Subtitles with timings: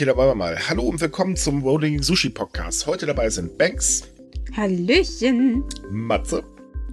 [0.00, 0.58] Okay, da wollen wir mal.
[0.70, 2.86] Hallo und willkommen zum Rolling Sushi Podcast.
[2.86, 4.04] Heute dabei sind Banks.
[4.56, 5.62] Hallöchen.
[5.90, 6.42] Matze.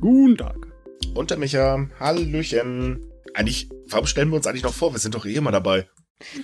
[0.01, 0.67] Guten Tag.
[1.13, 1.87] Und der Micha.
[2.01, 2.99] Hallöchen.
[3.33, 4.91] Eigentlich, warum stellen wir uns eigentlich noch vor?
[4.91, 5.87] Wir sind doch eh immer dabei.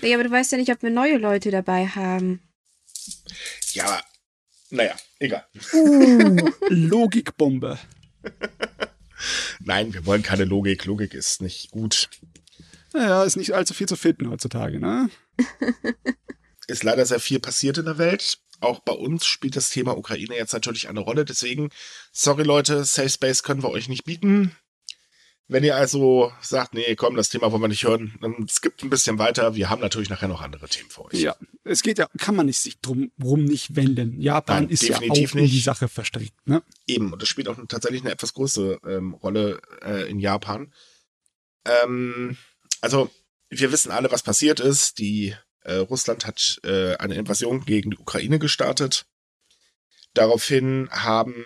[0.01, 2.39] Nee, aber du weißt ja nicht, ob wir neue Leute dabei haben.
[3.73, 3.99] Ja,
[4.69, 5.43] naja, egal.
[5.73, 7.77] Uh, Logikbombe.
[9.59, 10.85] Nein, wir wollen keine Logik.
[10.85, 12.09] Logik ist nicht gut.
[12.93, 15.09] Naja, ist nicht allzu viel zu finden heutzutage, ne?
[16.67, 18.39] ist leider sehr viel passiert in der Welt.
[18.59, 21.25] Auch bei uns spielt das Thema Ukraine jetzt natürlich eine Rolle.
[21.25, 21.69] Deswegen,
[22.11, 24.55] sorry Leute, Safe Space können wir euch nicht bieten.
[25.49, 28.89] Wenn ihr also sagt, nee, komm, das Thema wollen wir nicht hören, dann skippt ein
[28.89, 29.55] bisschen weiter.
[29.55, 31.19] Wir haben natürlich nachher noch andere Themen für euch.
[31.19, 31.35] Ja,
[31.65, 34.21] es geht ja, kann man nicht sich drum rum nicht wenden.
[34.21, 35.53] Japan Nein, ist ja auch definitiv in nicht.
[35.53, 36.63] die Sache verstrickt, ne?
[36.87, 40.73] Eben, und das spielt auch tatsächlich eine etwas größere ähm, Rolle äh, in Japan.
[41.65, 42.37] Ähm,
[42.79, 43.09] also,
[43.49, 44.97] wir wissen alle, was passiert ist.
[44.99, 49.05] Die äh, Russland hat äh, eine Invasion gegen die Ukraine gestartet.
[50.13, 51.45] Daraufhin haben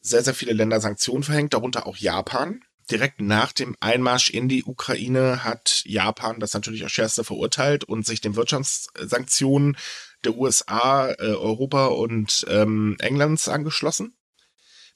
[0.00, 2.62] sehr, sehr viele Länder Sanktionen verhängt, darunter auch Japan.
[2.90, 8.06] Direkt nach dem Einmarsch in die Ukraine hat Japan das natürlich als schärfste verurteilt und
[8.06, 9.76] sich den Wirtschaftssanktionen
[10.24, 14.16] der USA, äh, Europa und ähm, Englands angeschlossen.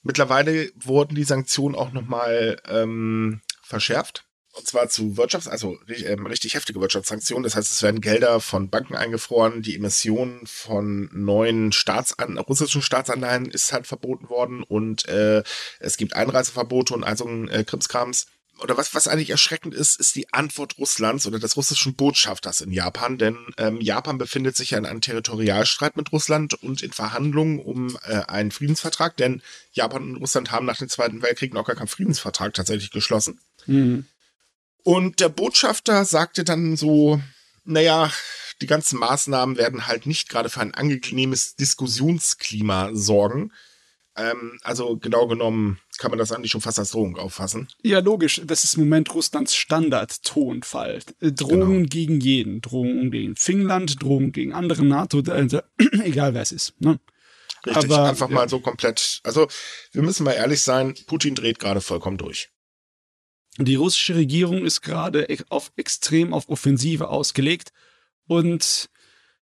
[0.03, 4.25] Mittlerweile wurden die Sanktionen auch nochmal ähm, verschärft.
[4.53, 7.43] Und zwar zu Wirtschafts-, also ähm, richtig heftige Wirtschaftssanktionen.
[7.43, 13.45] Das heißt, es werden Gelder von Banken eingefroren, die Emission von neuen Staatsan russischen Staatsanleihen
[13.45, 15.43] ist halt verboten worden und äh,
[15.79, 18.27] es gibt Einreiseverbote und also äh, Krimskrams.
[18.61, 22.71] Oder was, was eigentlich erschreckend ist, ist die Antwort Russlands oder des russischen Botschafters in
[22.71, 27.59] Japan, denn ähm, Japan befindet sich ja in einem Territorialstreit mit Russland und in Verhandlungen
[27.59, 31.75] um äh, einen Friedensvertrag, denn Japan und Russland haben nach dem Zweiten Weltkrieg noch gar
[31.75, 33.39] keinen Friedensvertrag tatsächlich geschlossen.
[33.65, 34.05] Mhm.
[34.83, 37.21] Und der Botschafter sagte dann so,
[37.65, 38.11] naja,
[38.61, 43.51] die ganzen Maßnahmen werden halt nicht gerade für ein angenehmes Diskussionsklima sorgen.
[44.15, 47.67] Ähm, also genau genommen kann man das eigentlich schon fast als Drohung auffassen.
[47.81, 48.41] Ja, logisch.
[48.43, 50.99] Das ist im Moment Russlands Standard-Tonfall.
[51.21, 51.89] Äh, Drohungen Genau.
[51.89, 52.61] gegen jeden.
[52.61, 55.47] Drohungen gegen Finnland, Drohungen gegen andere NATO, äh,
[56.03, 56.73] egal wer es ist.
[56.81, 56.99] Ne?
[57.65, 58.35] Richtig, Aber, einfach ja.
[58.35, 59.21] mal so komplett.
[59.23, 59.47] Also
[59.91, 62.49] wir müssen mal ehrlich sein, Putin dreht gerade vollkommen durch.
[63.57, 67.71] Die russische Regierung ist gerade e- auf extrem auf Offensive ausgelegt
[68.27, 68.89] und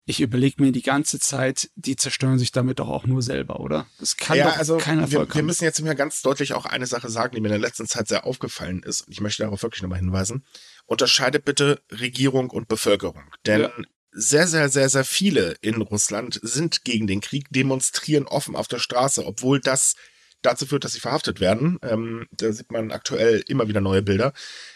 [0.07, 3.87] ich überlege mir die ganze Zeit, die zerstören sich damit doch auch nur selber, oder?
[4.01, 6.65] Das kann ja, doch also keiner wir, Erfolg wir müssen jetzt mal ganz deutlich auch
[6.67, 9.03] eine Sache sagen, die mir in der letzten Zeit sehr aufgefallen ist.
[9.03, 10.45] Und ich möchte darauf wirklich nochmal hinweisen.
[10.87, 13.23] Unterscheidet bitte Regierung und Bevölkerung.
[13.47, 13.71] Denn Ja.
[14.11, 18.81] sehr, sehr, sehr, sehr viele in Russland sind gegen den Krieg, demonstrieren offen auf der
[18.81, 19.95] Straße, obwohl das
[20.43, 21.79] dazu führt, dass sie verhaftet werden.
[21.83, 24.33] Ähm, da sieht man aktuell immer wieder neue Bilder.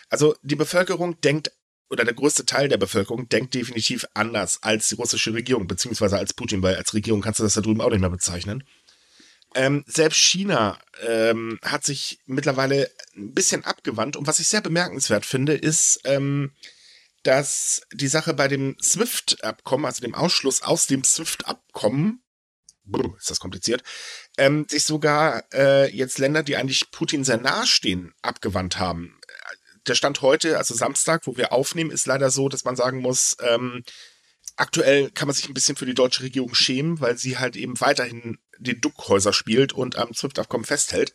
[0.08, 1.52] Also die Bevölkerung denkt,
[1.90, 6.32] oder der größte Teil der Bevölkerung denkt definitiv anders als die russische Regierung, beziehungsweise als
[6.32, 8.64] Putin, weil als Regierung kannst du das da drüben auch nicht mehr bezeichnen.
[9.54, 14.16] Ähm, selbst China ähm, hat sich mittlerweile ein bisschen abgewandt.
[14.16, 16.52] Und was ich sehr bemerkenswert finde, ist, ähm,
[17.22, 22.20] dass die Sache bei dem SWIFT-Abkommen, also dem Ausschluss aus dem SWIFT-Abkommen,
[23.16, 23.82] ist das kompliziert,
[24.36, 29.18] ähm, sich sogar äh, jetzt Länder, die eigentlich Putin sehr nahestehen, abgewandt haben.
[29.86, 33.36] Der Stand heute, also Samstag, wo wir aufnehmen, ist leider so, dass man sagen muss,
[33.40, 33.84] ähm,
[34.56, 37.80] aktuell kann man sich ein bisschen für die deutsche Regierung schämen, weil sie halt eben
[37.80, 41.14] weiterhin den Duckhäuser spielt und am SWIFT-Abkommen festhält.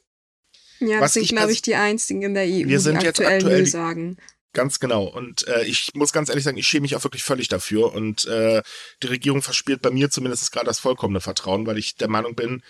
[0.80, 3.06] Ja, Was das sind, ich glaube ich, die einzigen in der EU, Wir sind die
[3.06, 4.18] jetzt aktuell aktuell sagen.
[4.54, 5.04] Ganz genau.
[5.04, 7.94] Und äh, ich muss ganz ehrlich sagen, ich schäme mich auch wirklich völlig dafür.
[7.94, 8.64] Und äh,
[9.04, 12.64] die Regierung verspielt bei mir zumindest gerade das vollkommene Vertrauen, weil ich der Meinung bin,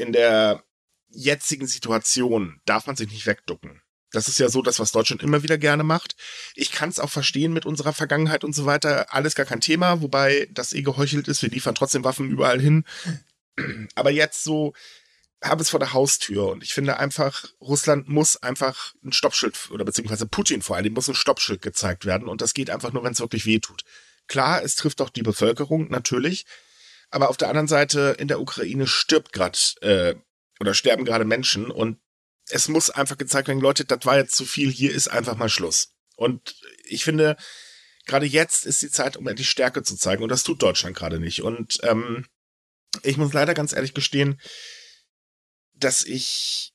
[0.00, 0.64] in der
[1.08, 3.82] jetzigen Situation darf man sich nicht wegducken.
[4.12, 6.16] Das ist ja so das, was Deutschland immer wieder gerne macht.
[6.54, 9.14] Ich kann es auch verstehen mit unserer Vergangenheit und so weiter.
[9.14, 11.42] Alles gar kein Thema, wobei das eh geheuchelt ist.
[11.42, 12.84] Wir liefern trotzdem Waffen überall hin.
[13.94, 14.72] Aber jetzt so
[15.42, 19.84] habe es vor der Haustür und ich finde einfach, Russland muss einfach ein Stoppschild oder
[19.84, 23.12] beziehungsweise Putin vor allem muss ein Stoppschild gezeigt werden und das geht einfach nur, wenn
[23.12, 23.84] es wirklich weh tut.
[24.26, 26.44] Klar, es trifft auch die Bevölkerung natürlich,
[27.10, 30.14] aber auf der anderen Seite in der Ukraine stirbt gerade äh,
[30.60, 31.98] oder sterben gerade Menschen und
[32.48, 35.48] es muss einfach gezeigt werden, Leute, das war jetzt zu viel, hier ist einfach mal
[35.48, 35.94] Schluss.
[36.16, 37.36] Und ich finde,
[38.06, 41.20] gerade jetzt ist die Zeit, um endlich Stärke zu zeigen und das tut Deutschland gerade
[41.20, 41.42] nicht.
[41.42, 42.26] Und ähm,
[43.02, 44.40] ich muss leider ganz ehrlich gestehen,
[45.74, 46.72] dass ich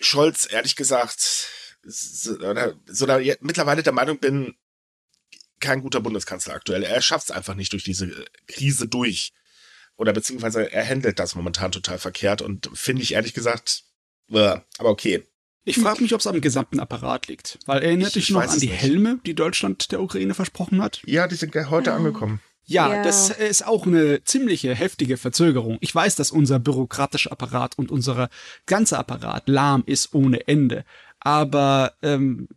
[0.00, 1.48] Scholz ehrlich gesagt
[1.82, 4.56] so, oder, so da, mittlerweile der Meinung bin,
[5.60, 6.82] kein guter Bundeskanzler aktuell.
[6.82, 9.32] Er schafft es einfach nicht durch diese äh, Krise durch.
[9.96, 13.84] Oder beziehungsweise er handelt das momentan total verkehrt und finde ich ehrlich gesagt,
[14.30, 15.24] äh, aber okay.
[15.64, 17.58] Ich frage mich, ob es am gesamten Apparat liegt.
[17.66, 18.80] Weil erinnert Ich- dich ich noch an die nicht.
[18.80, 21.02] Helme, die Deutschland der Ukraine versprochen hat?
[21.04, 21.94] Ja, die sind heute Oh.
[21.94, 22.40] angekommen.
[22.64, 23.02] Ja, Ja.
[23.02, 25.76] das ist auch eine ziemliche heftige Verzögerung.
[25.80, 28.30] Ich weiß, dass unser bürokratischer Apparat und unser
[28.64, 30.84] ganzer Apparat lahm ist ohne Ende.
[31.18, 32.48] Aber ähm,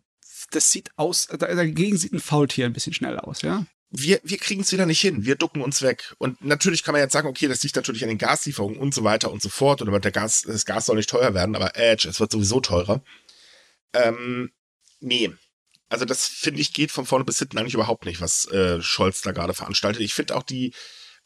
[0.55, 3.65] das sieht aus, da- dagegen sieht ein Faultier ein bisschen schnell aus, ja?
[3.95, 5.23] wir, wir kriegen es wieder nicht hin.
[5.23, 6.15] Wir ducken uns weg.
[6.17, 9.03] Und natürlich kann man jetzt sagen, okay, das liegt natürlich an den Gaslieferungen und so
[9.03, 9.83] weiter und so fort.
[9.83, 13.03] Oder der Gas, das Gas soll nicht teuer werden, aber Edge, es wird sowieso teurer.
[13.93, 14.51] Ähm,
[14.99, 15.31] nee.
[15.89, 19.21] Also das finde ich geht von vorne bis hinten eigentlich überhaupt nicht, was äh, Scholz
[19.21, 20.01] da gerade veranstaltet.
[20.01, 20.73] Ich finde auch die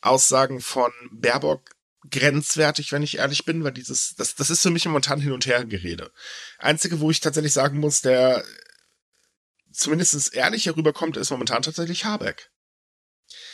[0.01, 1.69] Aussagen von Baerbock
[2.11, 5.45] grenzwertig, wenn ich ehrlich bin, weil dieses, das, das ist für mich momentan hin und
[5.45, 6.11] her Gerede.
[6.59, 8.43] Einzige, wo ich tatsächlich sagen muss, der
[9.77, 12.49] zumindest ehrlich herüberkommt, ist momentan tatsächlich Habeck.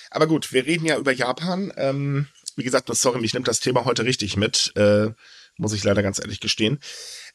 [0.09, 1.73] Aber gut, wir reden ja über Japan.
[1.75, 5.09] Ähm, wie gesagt, sorry, mich nimmt das Thema heute richtig mit, äh,
[5.57, 6.79] muss ich leider ganz ehrlich gestehen.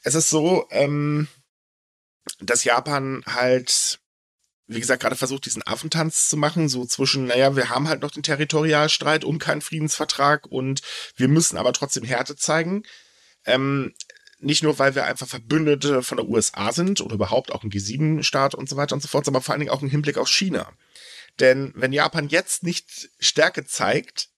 [0.02, 1.28] Es ist so, ähm,
[2.40, 4.00] dass Japan halt,
[4.66, 8.10] wie gesagt, gerade versucht, diesen Affentanz zu machen, so zwischen, naja, wir haben halt noch
[8.10, 10.82] den Territorialstreit und keinen Friedensvertrag und
[11.16, 12.84] wir müssen aber trotzdem Härte zeigen.
[13.44, 13.94] Ähm,
[14.40, 18.54] nicht nur, weil wir einfach Verbündete von der USA sind oder überhaupt auch ein G7-Staat
[18.54, 20.72] und so weiter und so fort, sondern vor allen Dingen auch im Hinblick auf China.
[21.40, 24.28] Denn wenn Japan jetzt nicht Stärke zeigt,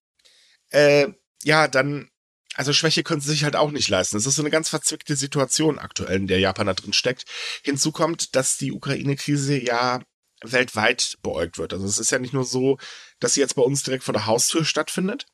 [0.71, 1.09] äh,
[1.43, 2.11] ja, dann,
[2.55, 4.17] also Schwäche können sie sich halt auch nicht leisten.
[4.17, 7.25] Es ist so eine ganz verzwickte Situation aktuell, in der Japan da drin steckt.
[7.63, 10.03] Hinzu kommt, dass die Ukraine-Krise ja
[10.43, 11.73] weltweit beäugt wird.
[11.73, 12.79] Also es ist ja nicht nur so,
[13.19, 15.27] dass sie jetzt bei uns direkt vor der Haustür stattfindet,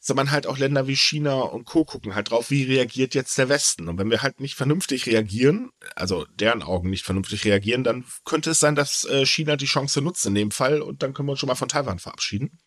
[0.00, 1.84] sondern halt auch Länder wie China und Co.
[1.84, 3.86] gucken halt drauf, wie reagiert jetzt der Westen.
[3.86, 8.50] Und wenn wir halt nicht vernünftig reagieren, also deren Augen nicht vernünftig reagieren, dann könnte
[8.50, 11.32] es sein, dass äh, China die Chance nutzt in dem Fall und dann können wir
[11.32, 12.58] uns schon mal von Taiwan verabschieden.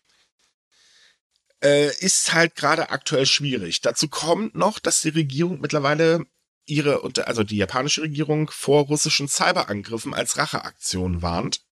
[1.60, 3.80] Äh, ist halt gerade aktuell schwierig.
[3.80, 6.24] Dazu kommt noch, dass die Regierung mittlerweile
[6.66, 11.62] ihre, also die japanische Regierung vor russischen Cyberangriffen als Racheaktion warnt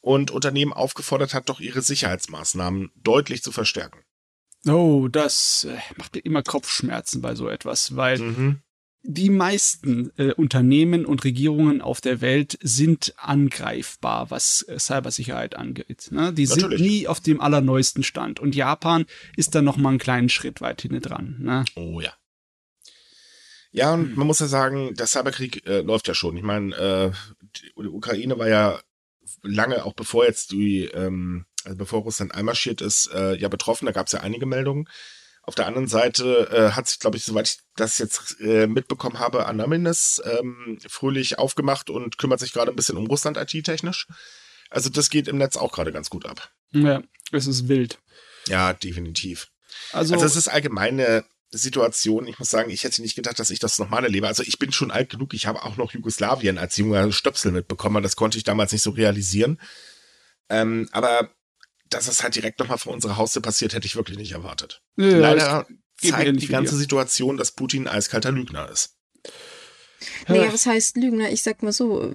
[0.00, 4.04] und Unternehmen aufgefordert hat, doch ihre Sicherheitsmaßnahmen deutlich zu verstärken.
[4.66, 8.58] Oh, das äh, macht mir immer Kopfschmerzen bei so etwas, weil Mhm.
[9.02, 16.08] die meisten äh, Unternehmen und Regierungen auf der Welt sind angreifbar, was äh, Cybersicherheit angeht.
[16.10, 16.34] Ne?
[16.34, 16.80] Die sind Natürlich.
[16.82, 18.38] nie auf dem allerneuesten Stand.
[18.40, 21.36] Und Japan ist da noch mal einen kleinen Schritt weit hinten dran.
[21.40, 21.64] Ne?
[21.76, 22.12] Oh ja.
[23.72, 24.14] Ja, und Hm.
[24.16, 26.36] man muss ja sagen, der Cyberkrieg äh, läuft ja schon.
[26.36, 27.12] Ich meine, äh,
[27.56, 28.80] die die Ukraine war ja
[29.42, 33.86] lange, auch bevor jetzt die, ähm, also bevor Russland einmarschiert ist, äh, ja betroffen.
[33.86, 34.88] Da gab es ja einige Meldungen.
[35.42, 39.18] Auf der anderen Seite äh, hat sich, glaube ich, soweit ich das jetzt äh, mitbekommen
[39.18, 44.06] habe, Anaminis ähm, fröhlich aufgemacht und kümmert sich gerade ein bisschen um Russland IT-technisch.
[44.68, 46.50] Also das geht im Netz auch gerade ganz gut ab.
[46.72, 47.02] Ja,
[47.32, 47.98] es ist wild.
[48.46, 49.48] Ja, definitiv.
[49.92, 52.26] Also, Also es ist allgemeine Situation.
[52.28, 54.28] Ich muss sagen, ich hätte nicht gedacht, dass ich das nochmal erlebe.
[54.28, 55.34] Also ich bin schon alt genug.
[55.34, 58.02] Ich habe auch noch Jugoslawien als junger Stöpsel mitbekommen.
[58.02, 59.60] Das konnte ich damals nicht so realisieren.
[60.48, 61.30] Ähm, aber
[61.90, 64.82] dass es halt direkt nochmal vor unserer Haustür passiert, hätte ich wirklich nicht erwartet.
[64.96, 65.66] ja, Leider
[66.00, 66.76] zeigt die ganze.
[66.76, 68.96] Situation, dass Putin ein eiskalter Lügner ist.
[70.28, 71.30] Naja, was heißt Lügner?
[71.30, 72.10] Ich sag mal so,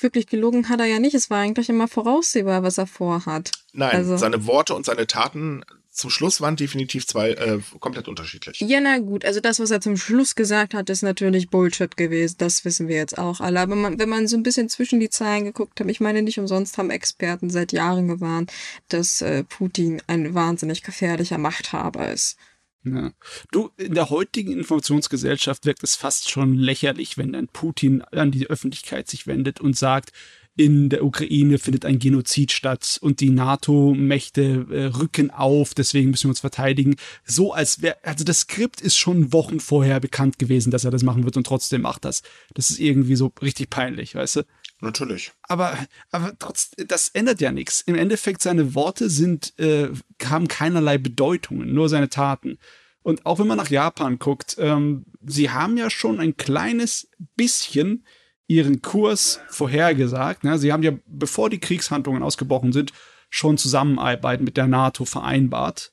[0.00, 1.14] wirklich gelogen hat er ja nicht.
[1.14, 3.50] Es war eigentlich immer voraussehbar, was er vorhat.
[3.72, 8.60] Nein, Also- seine Worte und seine Taten zum Schluss waren definitiv zwei äh, komplett unterschiedlich.
[8.60, 12.36] Ja, na gut, also das, was er zum Schluss gesagt hat, ist natürlich Bullshit gewesen.
[12.38, 13.60] Das wissen wir jetzt auch alle.
[13.60, 16.38] Aber man, wenn man so ein bisschen zwischen die Zeilen geguckt hat, ich meine, nicht
[16.38, 18.52] umsonst haben Experten seit Jahren gewarnt,
[18.88, 22.36] dass äh, Putin ein wahnsinnig gefährlicher Machthaber ist.
[22.84, 23.12] Ja.
[23.50, 28.46] Du, in der heutigen Informationsgesellschaft wirkt es fast schon lächerlich, wenn dann Putin an die
[28.48, 30.12] Öffentlichkeit sich wendet und sagt,
[30.56, 36.24] in der Ukraine findet ein Genozid statt und die NATO-Mächte äh, rücken auf, deswegen müssen
[36.24, 36.96] wir uns verteidigen.
[37.24, 41.02] So als wäre, also das Skript ist schon Wochen vorher bekannt gewesen, dass er das
[41.02, 42.22] machen wird und trotzdem macht das.
[42.54, 44.42] Das ist irgendwie so richtig peinlich, weißt du?
[44.80, 45.32] Natürlich.
[45.42, 45.76] aber,
[46.10, 47.82] aber trotz, das ändert ja nichts.
[47.82, 49.88] Im Endeffekt, seine Worte sind, äh,
[50.24, 52.58] haben keinerlei Bedeutungen, nur seine Taten.
[53.02, 58.04] Und auch wenn man nach Japan guckt, ähm, sie haben ja schon ein kleines bisschen
[58.46, 60.44] ihren Kurs vorhergesagt.
[60.44, 60.58] Ne?
[60.58, 62.92] Sie haben ja, bevor die Kriegshandlungen ausgebrochen sind,
[63.30, 65.92] schon Zusammenarbeit mit der NATO vereinbart.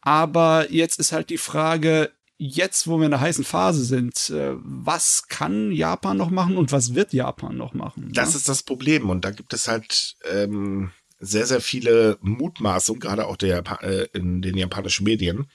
[0.00, 4.54] Aber jetzt ist halt die Frage, jetzt, wo wir in der heißen Phase sind, äh,
[4.58, 8.10] was kann Japan noch machen und was wird Japan noch machen?
[8.12, 8.36] Das ne?
[8.36, 9.10] ist das Problem.
[9.10, 14.42] Und da gibt es halt ähm, sehr, sehr viele Mutmaßungen, gerade auch der, äh, in
[14.42, 15.46] den japanischen Medien.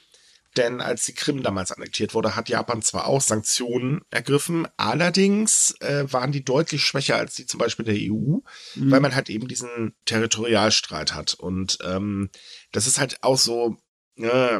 [0.58, 6.12] Denn als die Krim damals annektiert wurde, hat Japan zwar auch Sanktionen ergriffen, allerdings äh,
[6.12, 8.40] waren die deutlich schwächer als die zum Beispiel der EU,
[8.76, 11.36] weil man halt eben diesen Territorialstreit hat.
[11.36, 12.30] Und ähm,
[12.74, 13.78] das ist halt auch so,
[14.18, 14.60] äh,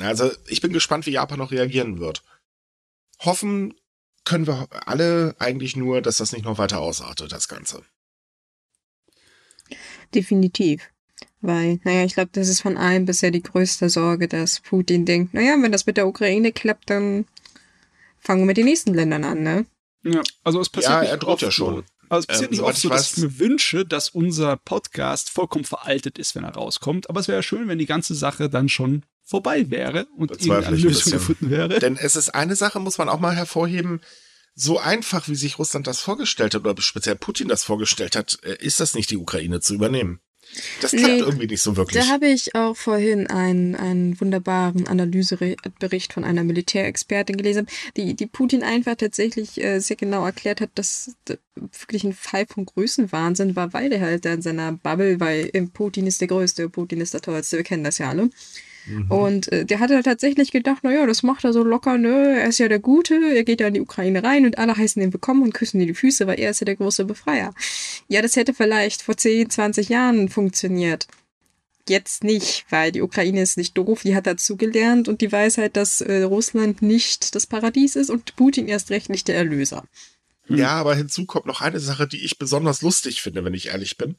[0.00, 2.22] also ich bin gespannt, wie Japan noch reagieren wird.
[3.20, 3.74] Hoffen
[4.24, 7.82] können wir alle eigentlich nur, dass das nicht noch weiter ausartet, das Ganze.
[10.14, 10.88] Definitiv.
[11.40, 15.34] Weil, naja, ich glaube, das ist von allen bisher die größte Sorge, dass Putin denkt,
[15.34, 17.26] naja, wenn das mit der Ukraine klappt, dann
[18.20, 19.66] fangen wir mit den nächsten Ländern an, ne?
[20.04, 21.76] Ja, also es passiert Ja, er droht ja schon.
[21.76, 21.84] So.
[22.08, 25.30] Also es passiert Ähm, nicht oft so, ich dass ich mir wünsche, dass unser Podcast
[25.30, 27.08] vollkommen veraltet ist, wenn er rauskommt.
[27.08, 31.12] Aber es wäre schön, wenn die ganze Sache dann schon vorbei wäre und irgendeine Lösung
[31.12, 31.78] gefunden wäre.
[31.78, 34.00] Denn es ist eine Sache, muss man auch mal hervorheben,
[34.54, 38.56] so einfach, wie sich Russland das vorgestellt hat, oder speziell Putin das vorgestellt hat, äh,
[38.58, 40.20] ist das nicht, die Ukraine zu übernehmen.
[40.80, 42.04] Das klappt Nee, irgendwie nicht so wirklich.
[42.04, 48.26] Da habe ich auch vorhin einen, einen wunderbaren Analysebericht von einer Militärexpertin gelesen, die, die
[48.26, 53.56] Putin einfach tatsächlich äh, sehr genau erklärt hat, dass das wirklich ein Fall von Größenwahnsinn
[53.56, 57.00] war, weil er halt da in seiner Bubble, weil äh, Putin ist der Größte, Putin
[57.00, 58.28] ist der Tollste, wir kennen das ja alle.
[59.08, 62.48] Und äh, der hat halt tatsächlich gedacht, naja, das macht er so locker, ne, er
[62.48, 65.12] ist ja der Gute, er geht ja in die Ukraine rein und alle heißen ihn
[65.12, 67.54] willkommen und küssen ihm die Füße, weil er ist ja der große Befreier.
[68.08, 71.06] Ja, das hätte vielleicht vor 10, 20 Jahren funktioniert.
[71.88, 75.76] Jetzt nicht, weil die Ukraine ist nicht doof, die hat dazugelernt und die weiß halt,
[75.76, 79.84] dass äh, Russland nicht das Paradies ist und Putin erst recht nicht der Erlöser.
[80.48, 83.96] Ja, aber hinzu kommt noch eine Sache, die ich besonders lustig finde, wenn ich ehrlich
[83.96, 84.16] bin.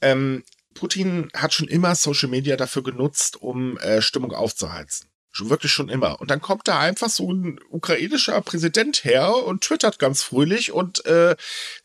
[0.00, 0.44] Ähm,
[0.74, 5.08] Putin hat schon immer Social Media dafür genutzt, um äh, Stimmung aufzuheizen.
[5.30, 6.20] Schon wirklich schon immer.
[6.20, 11.04] Und dann kommt da einfach so ein ukrainischer Präsident her und twittert ganz fröhlich und
[11.06, 11.34] äh,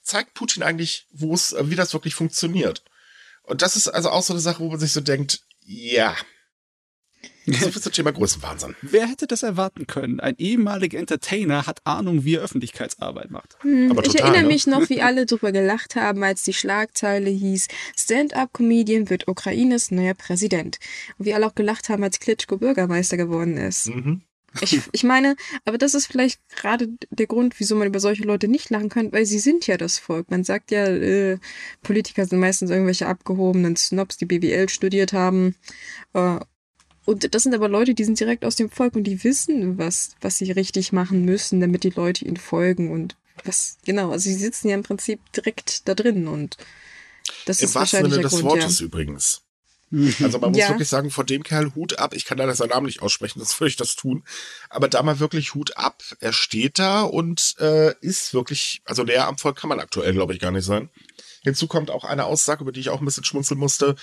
[0.02, 2.84] zeigt Putin eigentlich, wo es, äh, wie das wirklich funktioniert.
[3.44, 6.16] Und das ist also auch so eine Sache, wo man sich so denkt, ja.
[7.54, 8.76] So viel zum Thema Größenwahnsinn.
[8.82, 10.20] Wer hätte das erwarten können?
[10.20, 13.58] Ein ehemaliger Entertainer hat Ahnung, wie er Öffentlichkeitsarbeit macht.
[13.62, 14.48] Hm, Aber ich total, erinnere ne?
[14.54, 20.14] mich noch, wie alle drüber gelacht haben, als die Schlagzeile hieß, Stand-up-Comedian wird Ukraines neuer
[20.14, 20.80] Präsident.
[21.18, 23.88] Und wie alle auch gelacht haben, als Klitschko Bürgermeister geworden ist.
[23.88, 24.22] Mhm.
[24.62, 28.48] Ich, ich meine, aber das ist vielleicht gerade der Grund, wieso man über solche Leute
[28.48, 30.32] nicht lachen kann, weil sie sind ja das Volk.
[30.32, 31.38] Man sagt ja, äh,
[31.84, 35.56] Politiker sind meistens irgendwelche abgehobenen Snobs, die BWL studiert haben.
[36.14, 36.40] Äh,
[37.10, 40.12] und das sind aber Leute, die sind direkt aus dem Volk und die wissen, was,
[40.22, 44.36] was sie richtig machen müssen, damit die Leute ihnen folgen und was, genau, also sie
[44.36, 46.58] sitzen ja im Prinzip direkt da drin und
[47.46, 48.86] das Im ist wahrsten wahrscheinlich Sinne der des Grund, Wortes ja.
[48.86, 49.42] übrigens.
[50.22, 50.70] Also man muss Ja.
[50.70, 52.14] wirklich sagen, von dem Kerl Hut ab.
[52.14, 54.24] Ich kann leider seinen Namen nicht aussprechen, das würde ich das tun.
[54.70, 56.04] Aber da mal wirklich Hut ab.
[56.20, 60.34] Er steht da und äh, ist wirklich, also näher am Volk kann man aktuell, glaube
[60.34, 60.90] ich, gar nicht sein.
[61.42, 63.96] Hinzu kommt auch eine Aussage, über die ich auch ein bisschen schmunzeln musste.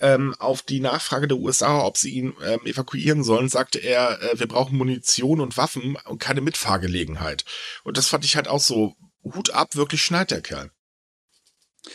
[0.00, 4.38] Ähm, auf die Nachfrage der USA, ob sie ihn ähm, evakuieren sollen, sagte er, äh,
[4.38, 7.44] wir brauchen Munition und Waffen und keine Mitfahrgelegenheit.
[7.82, 10.70] Und das fand ich halt auch so, Hut ab, wirklich schneit der Kerl.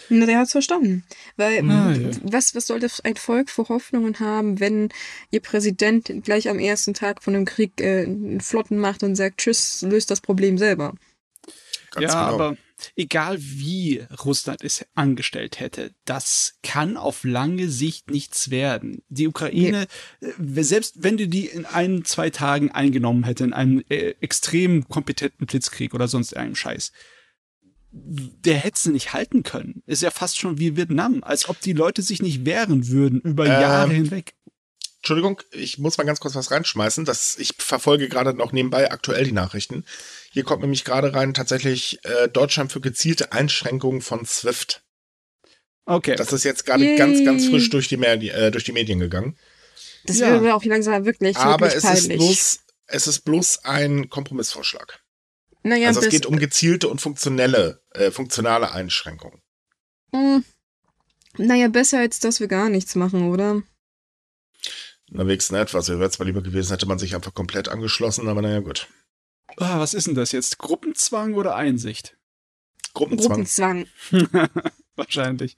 [0.10, 1.03] Na, der hat's verstanden.
[1.38, 2.17] Weil Ah, m, ja.
[2.24, 4.89] was, was soll das ein Volk für Hoffnungen haben, wenn
[5.31, 9.38] ihr Präsident gleich am ersten Tag von dem Krieg äh, einen Flotten macht und sagt,
[9.39, 10.93] tschüss, löst das Problem selber.
[11.48, 11.53] ja,
[11.91, 12.25] Ganz genau.
[12.25, 12.57] aber
[12.96, 19.04] egal wie Russland es angestellt hätte, das kann auf lange Sicht nichts werden.
[19.10, 19.88] Die Ukraine,
[20.22, 24.88] äh, selbst wenn die die in ein, zwei Tagen eingenommen hätte, in einem äh, extrem
[24.88, 26.92] kompetenten Blitzkrieg oder sonst einem Scheiß,
[27.92, 29.84] der hätte sie nicht halten können.
[29.86, 33.46] Ist ja fast schon wie Vietnam, als ob die Leute sich nicht wehren würden über
[33.46, 34.34] Ähm, Jahre hinweg.
[34.98, 37.04] Entschuldigung, ich muss mal ganz kurz was reinschmeißen.
[37.04, 39.84] Das, ich verfolge gerade noch nebenbei aktuell die Nachrichten.
[40.34, 44.82] Hier kommt nämlich gerade rein tatsächlich äh, Deutschland für gezielte Einschränkungen von SWIFT.
[45.86, 46.16] Okay.
[46.16, 49.38] Das ist jetzt gerade ganz, ganz frisch durch die, Medi äh, durch die Medien gegangen.
[50.06, 50.42] Das Ja.
[50.42, 52.18] wäre auch langsam wirklich, Aber wirklich es ist, peinlich.
[52.18, 55.02] bloß, es ist bloß ein Kompromissvorschlag.
[55.62, 59.40] naja, also es geht um gezielte und funktionelle, äh, funktionale Einschränkungen.
[60.16, 60.44] Hm.
[61.38, 63.62] Naja, besser als dass wir gar nichts machen, oder?
[65.12, 65.90] Na, wenigstens etwas.
[65.90, 68.88] Wäre zwar lieber gewesen, hätte man sich einfach komplett angeschlossen, aber naja, gut.
[69.57, 70.57] Ah, was ist denn das jetzt?
[70.57, 72.17] Gruppenzwang oder Einsicht?
[72.93, 73.29] Gruppenzwang.
[73.29, 73.86] Gruppenzwang.
[74.95, 75.57] Wahrscheinlich.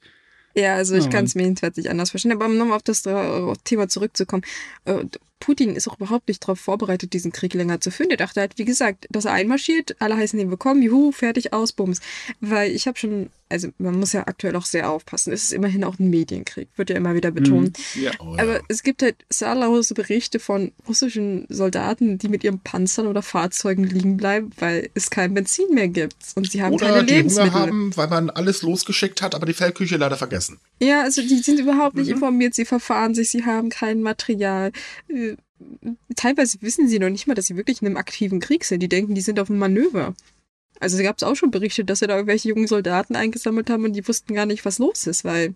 [0.54, 2.32] Ja, also ich Ja, kann es mir jedenfalls nicht anders verstehen.
[2.32, 4.42] Aber um nochmal auf das Thema zurückzukommen,
[4.86, 5.04] äh,
[5.38, 8.08] Putin ist auch überhaupt nicht darauf vorbereitet, diesen Krieg länger zu führen.
[8.08, 11.72] Der dachte halt, wie gesagt, dass er einmarschiert, alle heißen ihn willkommen, juhu, fertig, aus,
[11.72, 12.00] bums.
[12.40, 15.32] Weil ich habe schon, also man muss ja aktuell auch sehr aufpassen.
[15.32, 17.78] Es ist immerhin auch ein Medienkrieg, wird ja immer wieder betont.
[17.94, 18.10] Ja.
[18.18, 18.42] Oh, ja.
[18.42, 23.84] Aber es gibt halt zahllose Berichte von russischen Soldaten, die mit ihren Panzern oder Fahrzeugen
[23.84, 26.16] liegen bleiben, weil es kein Benzin mehr gibt.
[26.34, 27.52] Und sie haben Oder keine die Hunger Lebensmittel.
[27.52, 30.58] haben, weil man alles losgeschickt hat, aber die Feldküche leider vergessen.
[30.80, 32.14] Ja, also die sind überhaupt nicht Mhm.
[32.14, 34.72] informiert, sie verfahren sich, sie haben kein Material.
[35.08, 35.35] Äh,
[36.16, 38.80] Teilweise wissen sie noch nicht mal, dass sie wirklich in einem aktiven Krieg sind.
[38.80, 40.14] Die denken, die sind auf einem Manöver.
[40.80, 43.94] Also gab es auch schon Berichte, dass sie da irgendwelche jungen Soldaten eingesammelt haben und
[43.94, 45.54] die wussten gar nicht, was los ist, weil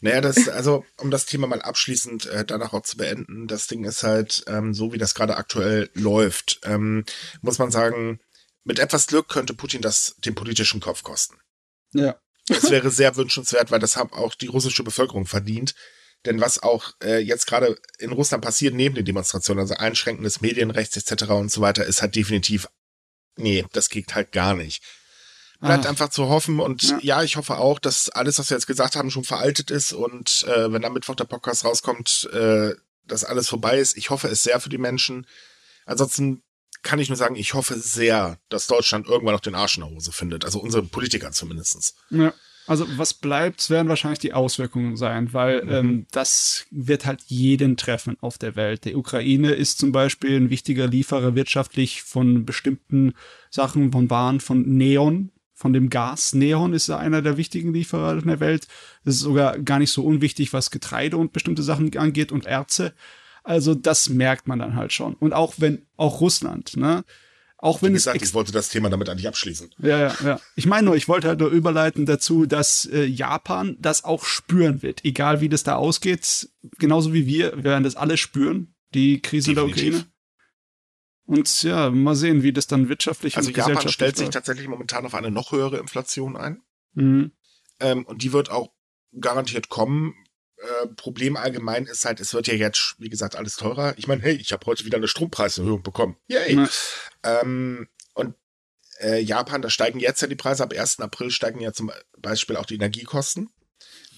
[0.00, 3.84] Naja, das, also, um das Thema mal abschließend äh, danach auch zu beenden, das Ding
[3.84, 7.04] ist halt, ähm, so wie das gerade aktuell läuft, ähm,
[7.40, 8.20] muss man sagen,
[8.64, 11.36] mit etwas Glück könnte Putin das den politischen Kopf kosten.
[11.94, 12.16] Ja.
[12.48, 15.74] Es wäre sehr wünschenswert, weil das haben auch die russische Bevölkerung verdient,
[16.26, 20.40] Denn was auch äh, jetzt gerade in Russland passiert, neben den Demonstrationen, also Einschränken des
[20.40, 21.30] Medienrechts etc.
[21.30, 22.68] und so weiter, ist halt definitiv,
[23.36, 24.82] nee, das geht halt gar nicht.
[25.60, 25.88] Bleibt ah.
[25.88, 26.98] einfach zu hoffen und ja.
[27.00, 27.22] ja.
[27.22, 30.70] ich hoffe auch, dass alles, was wir jetzt gesagt haben, schon veraltet ist und äh,
[30.70, 32.74] wenn am Mittwoch der Podcast rauskommt, äh,
[33.06, 33.96] dass alles vorbei ist.
[33.96, 35.26] Ich hoffe es sehr für die Menschen.
[35.86, 36.42] Ansonsten
[36.82, 39.90] kann ich nur sagen, ich hoffe sehr, dass Deutschland irgendwann noch den Arsch in der
[39.90, 40.44] Hose findet.
[40.44, 41.94] Also unsere Politiker zumindestens.
[42.10, 42.34] Ja.
[42.66, 45.72] Also was bleibt, werden wahrscheinlich die Auswirkungen sein, weil mhm.
[45.72, 48.84] ähm, das wird halt jeden treffen auf der Welt.
[48.84, 53.14] Die Ukraine ist zum Beispiel ein wichtiger Lieferer wirtschaftlich von bestimmten
[53.50, 56.34] Sachen, von Waren, von Neon, von dem Gas.
[56.34, 58.66] Neon ist einer der wichtigen Lieferer in der Welt.
[59.04, 62.92] Das ist sogar gar nicht so unwichtig, was Getreide und bestimmte Sachen angeht und Erze.
[63.44, 65.14] Also das merkt man dann halt schon.
[65.14, 67.04] Und auch wenn, auch Russland, ne?
[67.66, 69.74] Auch wenn Wie gesagt, es ich wollte das Thema damit eigentlich abschließen.
[69.78, 70.40] Ja, ja, ja.
[70.54, 74.82] Ich meine nur, ich wollte halt nur überleiten dazu, dass äh, Japan das auch spüren
[74.82, 76.48] wird, egal wie das da ausgeht.
[76.78, 79.82] Genauso wie wir, wir werden das alle spüren, die Krise Definitiv.
[79.82, 80.12] der Ukraine.
[81.24, 84.68] Und ja, mal sehen, wie das dann wirtschaftlich also und Japan gesellschaftlich stellt sich tatsächlich
[84.68, 86.62] momentan auf eine noch höhere Inflation ein.
[86.92, 87.32] Mhm.
[87.80, 88.70] Ähm, und die wird auch
[89.18, 90.14] garantiert kommen.
[90.58, 93.94] Äh, Problem allgemein ist halt, es wird ja jetzt, wie gesagt, alles teurer.
[93.96, 96.16] Ich meine, hey, ich habe heute wieder eine Strompreiserhöhung bekommen.
[96.28, 96.66] Yay!
[97.22, 98.34] Ähm, und
[99.00, 100.62] äh, Japan, da steigen jetzt ja die Preise.
[100.62, 101.00] Ab 1.
[101.00, 103.50] April steigen ja zum Beispiel auch die Energiekosten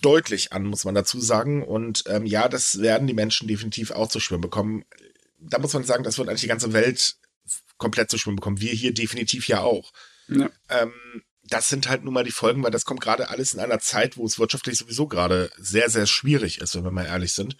[0.00, 1.64] deutlich an, muss man dazu sagen.
[1.64, 4.84] Und ähm, ja, das werden die Menschen definitiv auch zu spüren bekommen
[5.40, 7.16] da muss man sagen, das wird eigentlich die ganze Welt
[7.76, 8.60] komplett zu schwimmen bekommen.
[8.60, 9.92] Wir hier definitiv ja auch.
[10.28, 10.50] Ja.
[10.68, 10.92] Ähm,
[11.48, 14.16] das sind halt nun mal die Folgen, weil das kommt gerade alles in einer Zeit,
[14.16, 17.56] wo es wirtschaftlich sowieso gerade sehr, sehr schwierig ist, wenn wir mal ehrlich sind.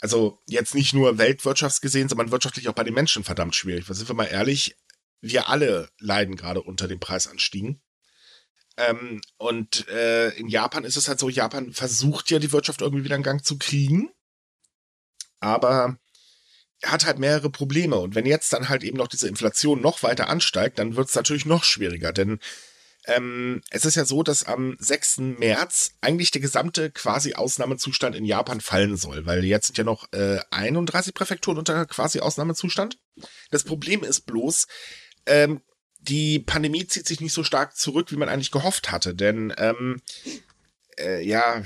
[0.00, 3.88] Also jetzt nicht nur weltwirtschaftsgesehen, sondern wirtschaftlich auch bei den Menschen verdammt schwierig.
[3.88, 4.76] Weil sind wir mal ehrlich,
[5.20, 7.80] wir alle leiden gerade unter den Preisanstiegen.
[8.76, 13.04] Ähm, und äh, in Japan ist es halt so, Japan versucht ja die Wirtschaft irgendwie
[13.04, 14.10] wieder in Gang zu kriegen.
[15.40, 15.98] Aber
[16.84, 17.96] hat halt mehrere Probleme.
[17.96, 21.14] Und wenn jetzt dann halt eben noch diese Inflation noch weiter ansteigt, dann wird es
[21.14, 22.12] natürlich noch schwieriger.
[22.12, 22.38] Denn
[23.08, 25.18] ähm, es ist ja so, dass am 6.
[25.38, 30.12] März eigentlich der gesamte quasi Ausnahmezustand in Japan fallen soll, weil jetzt sind ja noch
[30.12, 32.98] äh, 31 Präfekturen unter quasi Ausnahmezustand.
[33.50, 34.66] Das Problem ist bloß,
[35.26, 35.62] ähm,
[36.00, 40.02] die Pandemie zieht sich nicht so stark zurück, wie man eigentlich gehofft hatte, denn ähm,
[40.98, 41.62] äh, ja,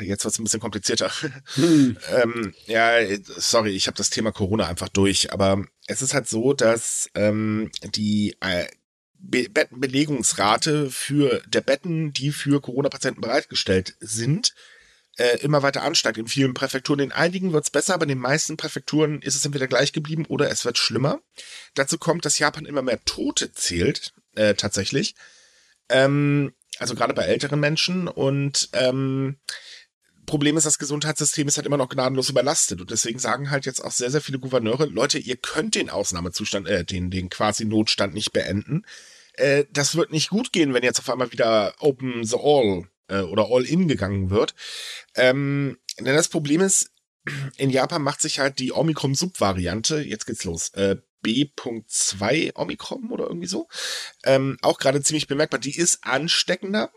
[0.00, 1.12] jetzt wird es ein bisschen komplizierter.
[1.54, 1.98] Hm.
[2.22, 2.98] ähm, ja,
[3.36, 7.70] sorry, ich habe das Thema Corona einfach durch, aber es ist halt so, dass ähm,
[7.94, 8.66] die äh,
[9.18, 14.54] Be Bettenbelegungsrate für der Betten, die für Corona-Patienten bereitgestellt sind,
[15.16, 16.18] äh, immer weiter ansteigt.
[16.18, 19.44] In vielen Präfekturen, in einigen wird es besser, aber in den meisten Präfekturen ist es
[19.44, 21.20] entweder gleich geblieben oder es wird schlimmer.
[21.74, 25.14] Dazu kommt, dass Japan immer mehr Tote zählt, äh, tatsächlich.
[25.88, 29.38] Ähm, also gerade bei älteren Menschen und ähm,
[30.26, 33.80] Problem ist, das Gesundheitssystem ist halt immer noch gnadenlos überlastet und deswegen sagen halt jetzt
[33.80, 38.14] auch sehr, sehr viele Gouverneure, Leute, ihr könnt den Ausnahmezustand, äh, den, den quasi Notstand
[38.14, 38.84] nicht beenden.
[39.34, 43.20] Äh, das wird nicht gut gehen, wenn jetzt auf einmal wieder Open the All äh,
[43.20, 44.54] oder All In gegangen wird.
[45.14, 46.90] Ähm, denn das Problem ist,
[47.56, 53.48] in Japan macht sich halt die Omikron-Subvariante, jetzt geht's los, äh, B.2 Omikron oder irgendwie
[53.48, 53.68] so.
[54.24, 55.58] Ähm, auch gerade ziemlich bemerkbar.
[55.58, 56.92] Die ist ansteckender,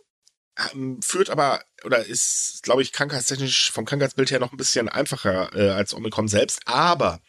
[1.01, 5.69] führt aber oder ist, glaube ich, krankheitstechnisch vom Krankheitsbild her noch ein bisschen einfacher äh,
[5.69, 6.61] als Omikron selbst.
[6.65, 7.21] Aber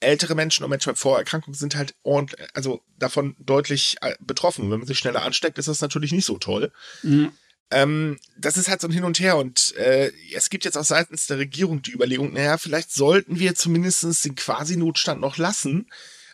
[0.00, 4.70] ältere Menschen und Menschen mit Vorerkrankungen sind halt ordentlich, also davon deutlich äh, betroffen.
[4.70, 6.72] Wenn man sich schneller ansteckt, ist das natürlich nicht so toll.
[7.02, 7.32] Mhm.
[7.70, 10.84] Ähm, das ist halt so ein Hin und Her und äh, es gibt jetzt auch
[10.84, 15.86] seitens der Regierung die Überlegung, naja, vielleicht sollten wir zumindest den Quasi-Notstand noch lassen,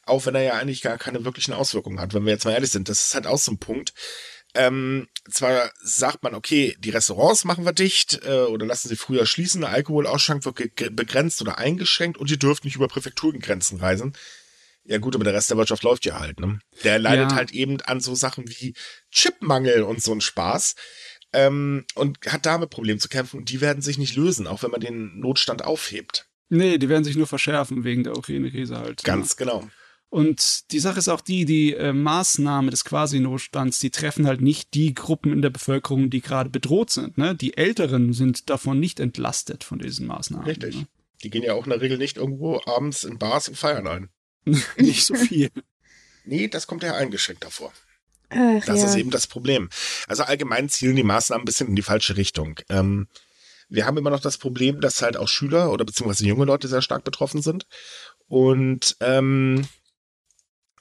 [0.04, 2.70] auch wenn er ja eigentlich gar keine wirklichen Auswirkungen hat, wenn wir jetzt mal ehrlich
[2.70, 2.88] sind.
[2.88, 3.94] Das ist halt auch so ein Punkt.
[4.54, 9.26] Ähm, zwar sagt man, okay, die Restaurants machen wir dicht äh, oder lassen sie früher
[9.26, 10.56] schließen, der Alkoholausschank wird
[10.94, 14.12] begrenzt oder eingeschränkt und ihr dürft nicht über Präfekturengrenzen reisen.
[14.84, 16.60] Ja gut, aber der Rest der Wirtschaft läuft ja halt, ne?
[16.84, 17.36] Der leidet ja.
[17.36, 18.74] halt eben an so Sachen wie
[19.10, 20.74] Chipmangel und so ein Spaß.
[21.32, 24.70] Ähm, und hat damit Probleme zu kämpfen und die werden sich nicht lösen, auch wenn
[24.70, 26.28] man den Notstand aufhebt.
[26.48, 29.02] Nee, die werden sich nur verschärfen wegen der Ukraine-Krise halt.
[29.02, 29.36] Ganz ja.
[29.38, 29.68] genau.
[30.10, 34.74] Und die Sache ist auch die, die äh, Maßnahme des Quasi-Notstands, die treffen halt nicht
[34.74, 37.18] die Gruppen in der Bevölkerung, die gerade bedroht sind.
[37.18, 37.34] Ne?
[37.34, 40.46] Die Älteren sind davon nicht entlastet von diesen Maßnahmen.
[40.46, 40.76] Richtig.
[40.76, 40.86] Ne?
[41.24, 44.08] Die gehen ja auch in der Regel nicht irgendwo abends in Bars und feiern ein.
[44.76, 45.50] nicht so viel.
[46.24, 47.72] nee, das kommt ja eingeschränkt davor.
[48.28, 48.86] Ach, das ja.
[48.86, 49.68] ist eben das Problem.
[50.06, 52.60] Also allgemein zielen die Maßnahmen ein bisschen in die falsche Richtung.
[52.68, 53.08] Ähm,
[53.68, 56.82] wir haben immer noch das Problem, dass halt auch Schüler oder beziehungsweise junge Leute sehr
[56.82, 57.66] stark betroffen sind.
[58.28, 59.66] Und ähm,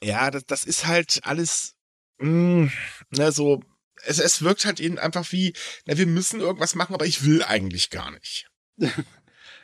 [0.04, 1.74] ja, das, das ist halt alles,
[2.18, 2.72] mh, mm,
[3.10, 3.62] ne, so,
[4.06, 5.54] es, es wirkt halt eben einfach wie,
[5.86, 8.48] na, wir müssen irgendwas machen, aber ich will eigentlich gar nicht.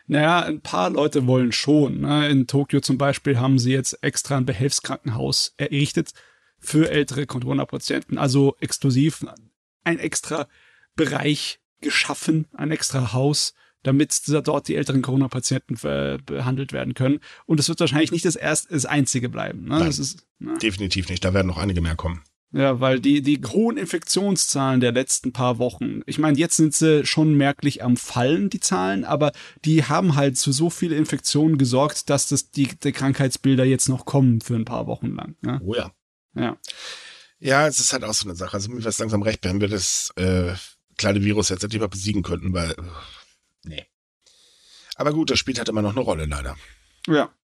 [0.07, 2.01] Naja, ein paar Leute wollen schon.
[2.01, 2.29] Ne?
[2.29, 6.15] In Tokio zum Beispiel haben sie jetzt extra ein Behelfskrankenhaus errichtet
[6.59, 9.25] für ältere Corona-Patienten, also exklusiv
[9.85, 10.49] ein extra
[10.97, 15.77] Bereich geschaffen, ein extra Haus, damit dort die älteren Corona-Patienten
[16.25, 17.21] behandelt werden können.
[17.47, 19.65] Und es wird wahrscheinlich nicht das erste, das einzige bleiben.
[19.65, 19.79] Ne?
[19.79, 20.57] Nein, das ist, ne?
[20.63, 21.25] Definitiv nicht.
[21.25, 22.23] Da werden noch einige mehr kommen.
[22.53, 27.07] Ja, weil die, die hohen Infektionszahlen der letzten paar Wochen, ich meine, jetzt sind sie
[27.07, 29.31] schon merklich am Fallen, die Zahlen, aber
[29.65, 34.05] die haben halt zu so viele Infektionen gesorgt, dass das die, die Krankheitsbilder jetzt noch
[34.05, 35.37] kommen für ein paar Wochen lang.
[35.43, 35.61] Ne?
[35.65, 35.93] Oh ja.
[36.35, 36.57] Ja.
[37.39, 38.55] Ja, es ist halt auch so eine Sache.
[38.55, 40.53] Also mir wäre es langsam recht, wenn wir das äh,
[40.99, 42.75] kleine Virus jetzt endlich mal besiegen könnten, weil.
[43.65, 43.87] Nee.
[44.97, 46.57] Aber gut, das spielt halt immer noch eine Rolle, leider.
[47.07, 47.35] Ja.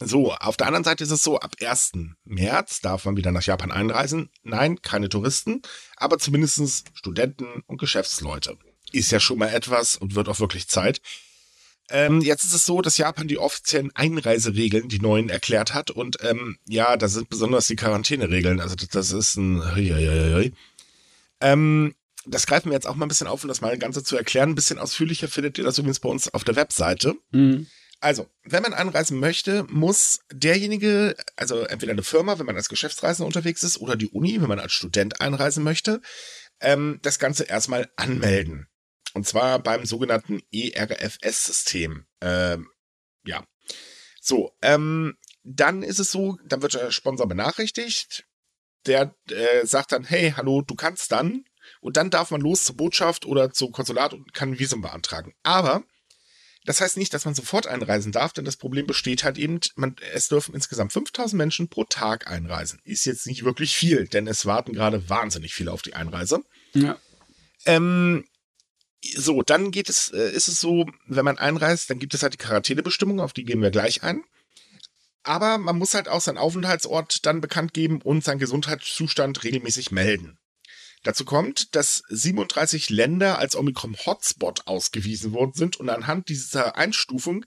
[0.00, 1.92] So, auf der anderen Seite ist es so, ab 1.
[2.24, 4.30] März darf man wieder nach Japan einreisen.
[4.42, 5.62] Nein, keine Touristen,
[5.96, 8.58] aber zumindest Studenten und Geschäftsleute.
[8.92, 11.00] Ist ja schon mal etwas und wird auch wirklich Zeit.
[11.88, 15.90] Ähm, jetzt ist es so, dass Japan die offiziellen Einreiseregeln, die neuen, erklärt hat.
[15.90, 18.60] Und ähm, ja, da sind besonders die Quarantäneregeln.
[18.60, 19.62] Also das, das ist ein...
[21.40, 21.94] Ähm,
[22.26, 24.50] das greifen wir jetzt auch mal ein bisschen auf, um das mal Ganze zu erklären.
[24.50, 27.14] Ein bisschen ausführlicher findet ihr das übrigens bei uns auf der Webseite.
[27.30, 27.66] Mhm.
[28.00, 33.26] Also, wenn man anreisen möchte, muss derjenige, also entweder eine Firma, wenn man als Geschäftsreisender
[33.26, 36.02] unterwegs ist, oder die Uni, wenn man als Student einreisen möchte,
[36.60, 38.68] ähm, das Ganze erstmal anmelden.
[39.14, 42.06] Und zwar beim sogenannten ERFS-System.
[42.20, 42.68] Ähm,
[43.24, 43.46] ja.
[44.20, 48.26] So, ähm, dann ist es so, dann wird der Sponsor benachrichtigt.
[48.84, 51.44] Der äh, sagt dann, hey, hallo, du kannst dann.
[51.80, 55.34] Und dann darf man los zur Botschaft oder zum Konsulat und kann ein Visum beantragen.
[55.42, 55.84] Aber
[56.66, 59.94] das heißt nicht, dass man sofort einreisen darf, denn das Problem besteht halt eben, man,
[60.12, 62.80] es dürfen insgesamt 5000 Menschen pro Tag einreisen.
[62.82, 66.40] Ist jetzt nicht wirklich viel, denn es warten gerade wahnsinnig viele auf die Einreise.
[66.74, 66.98] Ja.
[67.66, 68.24] Ähm,
[69.14, 72.32] so, dann geht es, äh, ist es so, wenn man einreist, dann gibt es halt
[72.32, 74.24] die Quarantänebestimmung, auf die gehen wir gleich ein.
[75.22, 80.38] Aber man muss halt auch seinen Aufenthaltsort dann bekannt geben und seinen Gesundheitszustand regelmäßig melden.
[81.06, 87.46] Dazu kommt, dass 37 Länder als Omikron-Hotspot ausgewiesen worden sind und anhand dieser Einstufung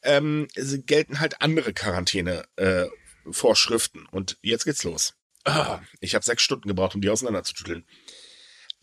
[0.00, 0.48] ähm,
[0.86, 4.06] gelten halt andere Quarantäne-Vorschriften.
[4.06, 5.12] Äh, und jetzt geht's los.
[5.44, 7.84] Ah, ich habe sechs Stunden gebraucht, um die auseinanderzutütteln.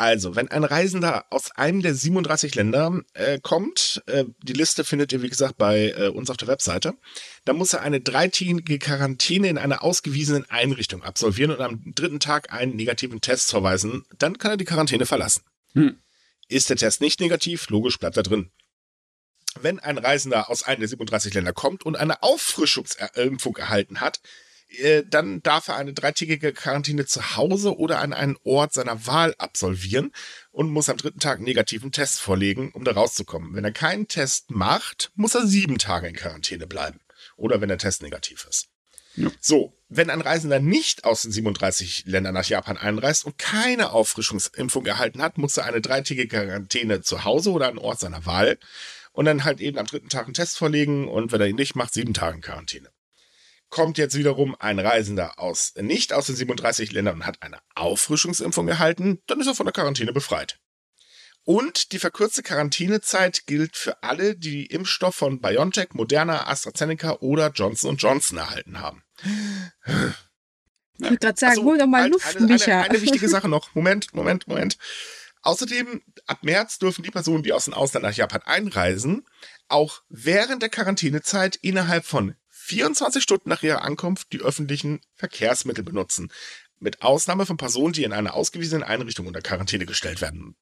[0.04, 5.14] Also, wenn ein Reisender aus einem der 37 Länder äh, kommt, äh, die Liste findet
[5.14, 6.96] ihr, wie gesagt, bei äh, uns auf der Webseite,
[7.46, 12.52] dann muss er eine dreitägige Quarantäne in einer ausgewiesenen Einrichtung absolvieren und am dritten Tag
[12.52, 14.04] einen negativen Test verweisen.
[14.20, 15.44] Dann kann er die Quarantäne verlassen.
[15.72, 15.96] Hm.
[16.50, 18.52] Ist der Test nicht negativ, logisch bleibt er drin.
[19.62, 24.20] Wenn ein Reisender aus einem der 37 Länder kommt und eine Auffrischungsimpfung erhalten hat,
[24.80, 29.36] äh, dann darf er eine dreitägige Quarantäne zu Hause oder an einen Ort seiner Wahl
[29.38, 30.12] absolvieren
[30.52, 33.54] und muss am dritten Tag einen negativen Test vorlegen, um da rauszukommen.
[33.54, 37.00] Wenn er keinen Test macht, muss er sieben Tage in Quarantäne bleiben.
[37.36, 38.68] Oder wenn der Test negativ ist.
[39.16, 39.30] Ja.
[39.40, 44.86] So, wenn ein Reisender nicht aus den 37 Ländern nach Japan einreist und keine Auffrischungsimpfung
[44.86, 48.58] erhalten hat, muss er eine dreitägige Quarantäne zu Hause oder an Ort seiner Wahl
[49.12, 51.76] und dann halt eben am dritten Tag einen Test vorlegen und wenn er ihn nicht
[51.76, 52.90] macht, sieben Tage in Quarantäne
[53.74, 58.68] kommt jetzt wiederum ein Reisender aus nicht aus den 37 Ländern und hat eine Auffrischungsimpfung
[58.68, 60.60] erhalten, dann ist er von der Quarantäne befreit.
[61.44, 67.98] Und die verkürzte Quarantänezeit gilt für alle, die Impfstoff von BioNTech, Moderna, AstraZeneca oder Johnson
[67.98, 69.04] Johnson erhalten haben.
[71.00, 72.82] Ich würde gerade sagen, also, hol doch mal Luft, eine, Micha.
[72.82, 73.74] Eine, eine wichtige Sache noch.
[73.74, 74.78] Moment, Moment, Moment.
[75.42, 79.26] Außerdem, ab März dürfen die Personen, die aus dem Ausland nach Japan einreisen,
[79.68, 86.32] auch während der Quarantänezeit innerhalb von 24 Stunden nach ihrer Ankunft die öffentlichen Verkehrsmittel benutzen.
[86.80, 90.56] Mit Ausnahme von Personen, die in einer ausgewiesenen Einrichtung unter Quarantäne gestellt werden.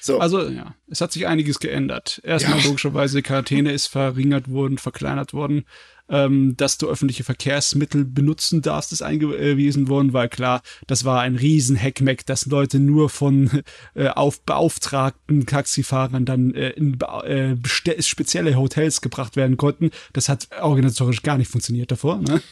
[0.00, 0.18] So.
[0.18, 2.20] Also ja, es hat sich einiges geändert.
[2.24, 2.66] Erstmal ja.
[2.66, 5.64] logischerweise, die Quarantäne ist verringert worden, verkleinert worden.
[6.08, 11.36] Ähm, dass du öffentliche Verkehrsmittel benutzen darfst, ist eingewiesen worden, weil klar, das war ein
[11.36, 13.62] riesen Hackmack, dass Leute nur von
[13.94, 17.56] äh, auf beauftragten Taxifahrern dann äh, in äh,
[18.02, 19.92] spezielle Hotels gebracht werden konnten.
[20.12, 22.18] Das hat organisatorisch gar nicht funktioniert davor.
[22.18, 22.42] Ne?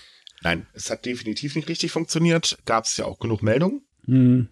[0.42, 2.58] Nein, es hat definitiv nicht richtig funktioniert.
[2.64, 3.82] Gab es ja auch genug Meldungen.
[4.06, 4.50] Mhm.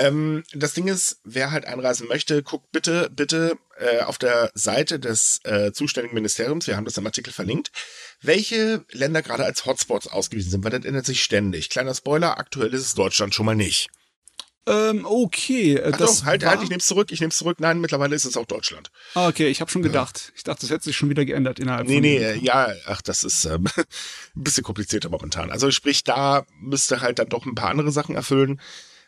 [0.00, 4.98] Ähm, das Ding ist, wer halt einreisen möchte, guckt bitte, bitte äh, auf der Seite
[4.98, 7.70] des äh, zuständigen Ministeriums, wir haben das im Artikel verlinkt,
[8.20, 11.70] welche Länder gerade als Hotspots ausgewiesen sind, weil das ändert sich ständig.
[11.70, 13.88] Kleiner Spoiler, aktuell ist es Deutschland schon mal nicht.
[14.68, 15.76] Ähm, okay.
[15.76, 17.58] Äh, Ach das halt, halt, ich nehme es zurück, ich nehme es zurück.
[17.58, 18.90] Nein, mittlerweile ist es auch Deutschland.
[19.14, 20.32] Ah, okay, ich habe schon gedacht.
[20.36, 22.02] Ich dachte, das hätte sich schon wieder geändert innerhalb nee, von...
[22.02, 25.50] Nee, nee, ja, ach, das ist ähm, ein bisschen komplizierter momentan.
[25.50, 28.60] Also sprich, da müsste halt dann doch ein paar andere Sachen erfüllen.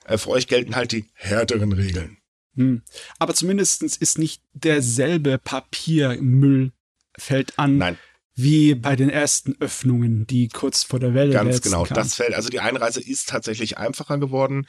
[0.04, 2.18] Äh, für euch gelten halt die härteren Regeln.
[2.56, 2.82] Hm.
[3.18, 6.72] Aber zumindest ist nicht derselbe Papiermüll
[7.16, 7.78] fällt an.
[7.78, 7.98] Nein.
[8.34, 11.84] Wie bei den ersten Öffnungen, die kurz vor der Welle Ganz genau.
[11.84, 11.94] Kam.
[11.94, 14.66] Das fällt, also die Einreise ist tatsächlich einfacher geworden.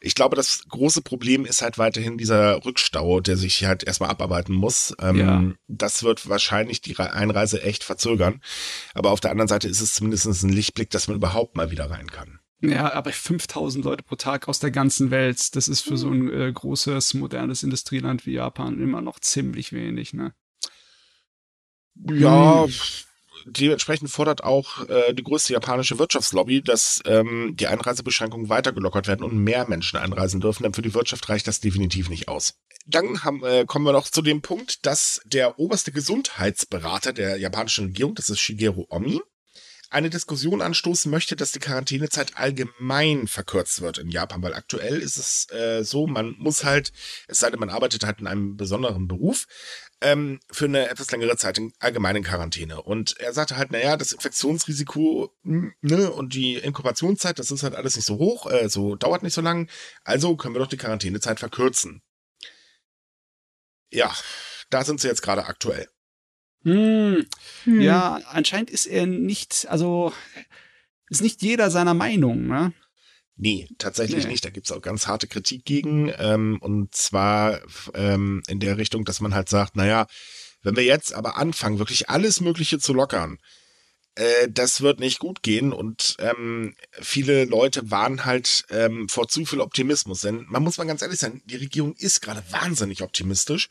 [0.00, 4.54] Ich glaube, das große Problem ist halt weiterhin dieser Rückstau, der sich halt erstmal abarbeiten
[4.54, 4.94] muss.
[4.98, 5.44] Ähm, Ja.
[5.68, 8.40] Das wird wahrscheinlich die Re- Einreise echt verzögern.
[8.94, 11.90] Aber auf der anderen Seite ist es zumindest ein Lichtblick, dass man überhaupt mal wieder
[11.90, 12.40] rein kann.
[12.62, 16.32] Ja, aber 5000 Leute pro Tag aus der ganzen Welt, das ist für so ein
[16.32, 20.32] äh, großes, modernes Industrieland wie Japan immer noch ziemlich wenig, ne?
[21.94, 22.72] Ja, Hm.
[23.46, 29.24] dementsprechend fordert auch äh, die größte japanische Wirtschaftslobby, dass ähm, die Einreisebeschränkungen weiter gelockert werden
[29.24, 32.54] und mehr Menschen einreisen dürfen, denn für die Wirtschaft reicht das definitiv nicht aus.
[32.86, 37.86] Dann haben, äh, kommen wir noch zu dem Punkt, dass der oberste Gesundheitsberater der japanischen
[37.86, 39.20] Regierung, das ist Shigeru Omi,
[39.92, 45.16] eine Diskussion anstoßen möchte, dass die Quarantänezeit allgemein verkürzt wird in Japan, weil aktuell ist
[45.16, 46.92] es äh, so, man muss halt,
[47.28, 49.46] es sei denn, man arbeitet halt in einem besonderen Beruf,
[50.00, 52.82] ähm, für eine etwas längere Zeit in allgemeinen Quarantäne.
[52.82, 57.74] Und er sagte halt, naja, das Infektionsrisiko mh, ne, und die Inkubationszeit, das ist halt
[57.74, 59.68] alles nicht so hoch, äh, so dauert nicht so lang,
[60.04, 62.02] also können wir doch die Quarantänezeit verkürzen.
[63.90, 64.14] Ja,
[64.70, 65.88] da sind sie jetzt gerade aktuell.
[66.64, 67.26] Hm,
[67.64, 67.80] Hm.
[67.80, 70.12] Ja, anscheinend ist er nicht, also
[71.08, 72.72] ist nicht jeder seiner Meinung, ne?
[73.36, 74.32] Nee, tatsächlich Nee.
[74.32, 74.44] nicht.
[74.44, 76.12] Da gibt's auch ganz harte Kritik gegen.
[76.18, 77.60] Ähm, und zwar
[77.94, 80.06] ähm, in der Richtung, dass man halt sagt, naja,
[80.62, 83.38] wenn wir jetzt aber anfangen, wirklich alles Mögliche zu lockern,
[84.14, 85.72] äh, das wird nicht gut gehen.
[85.72, 90.20] Und ähm, viele Leute waren halt ähm, vor zu viel Optimismus.
[90.20, 93.68] Denn man muss mal ganz ehrlich sein, die Regierung ist gerade wahnsinnig optimistisch.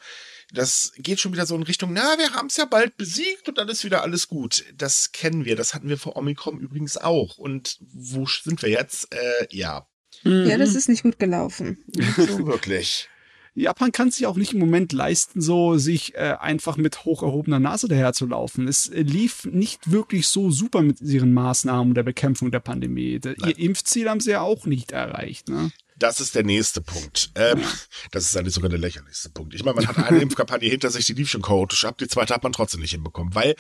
[0.54, 3.70] Das geht schon wieder so in Richtung, na, wir haben's ja bald besiegt und dann
[3.70, 4.66] ist wieder alles gut.
[4.78, 7.38] Das kennen wir, das hatten wir vor Omikron übrigens auch.
[7.38, 9.14] Und wo sind wir jetzt?
[9.14, 9.88] Äh, ja,
[10.24, 10.78] Ja, das Mhm.
[10.78, 11.78] ist nicht gut gelaufen.
[12.18, 13.08] so wirklich.
[13.54, 17.60] Japan kann sich auch nicht im Moment leisten, so sich äh, einfach mit hoch erhobener
[17.60, 18.66] Nase daherzulaufen.
[18.68, 23.20] Es äh, lief nicht wirklich so super mit ihren Maßnahmen der Bekämpfung der Pandemie.
[23.20, 25.50] Da, ihr Impfziel haben sie ja auch nicht erreicht.
[25.50, 25.72] Ne?
[26.02, 27.30] Das ist der nächste Punkt.
[27.36, 27.64] Ähm,
[28.10, 29.54] das ist eigentlich sogar der lächerlichste Punkt.
[29.54, 32.34] Ich meine, man hat eine Impfkampagne hinter sich, die lief schon chaotisch ab, die zweite
[32.34, 33.56] hat man trotzdem nicht hinbekommen, weil,